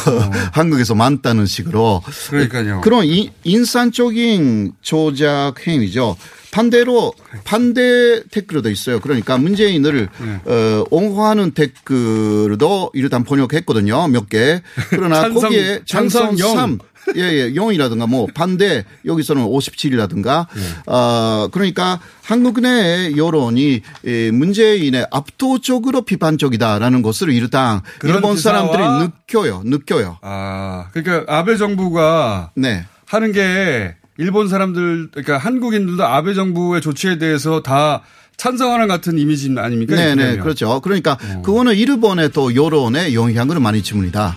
[0.52, 2.02] 한국에서 많다는 식으로 어.
[2.30, 2.80] 그러니까요.
[2.80, 6.16] 그런 이- 인산적인 조작 행위죠.
[6.50, 7.12] 반대로
[7.44, 8.98] 반대 댓글도 있어요.
[8.98, 10.40] 그러니까 문재인을 네.
[10.52, 14.08] 어, 옹호하는 댓글도 일단 번역했거든요.
[14.08, 14.60] 몇 개.
[14.88, 16.56] 그러나 찬성, 거기에 찬성 찬성 영.
[16.56, 16.78] 3
[17.16, 20.62] 예, 예, 0이라든가 뭐 반대 여기서는 57이라든가 네.
[20.86, 29.62] 어, 그러니까 한국 내 여론이 예, 문재인의 압도적으로 비판적이다라는 것을 일단 일본 사람들이 느껴요.
[29.64, 30.18] 느껴요.
[30.22, 32.84] 아, 그러니까 아베 정부가 네.
[33.06, 38.02] 하는 게 일본 사람들, 그러니까 한국인들도 아베 정부의 조치에 대해서 다
[38.36, 39.94] 찬성하는 같은 이미지 아닙니까?
[39.96, 40.36] 네, 네.
[40.36, 40.80] 그렇죠.
[40.80, 44.36] 그러니까 그거는 일본의 또 여론에 영향을 많이 줍니다.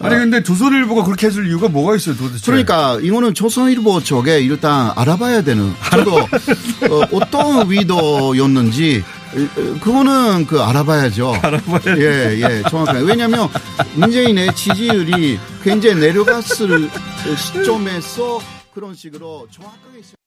[0.00, 2.44] 아니 근데 조선일보가 그렇게 해줄 이유가 뭐가 있어요 도대체?
[2.46, 6.16] 그러니까 이거는 조선일보 쪽에 일단 알아봐야 되는 저도
[6.90, 11.34] 어, 어떤 위도였는지 어, 그거는 그 알아봐야죠.
[11.42, 13.00] 알아봐야 예, 예, 정확하게.
[13.04, 13.48] 왜냐하면
[13.94, 16.90] 문재인의 지지율이 굉장히 내려갔을
[17.36, 18.40] 시점에서
[18.74, 20.19] 그런 식으로 정확하게.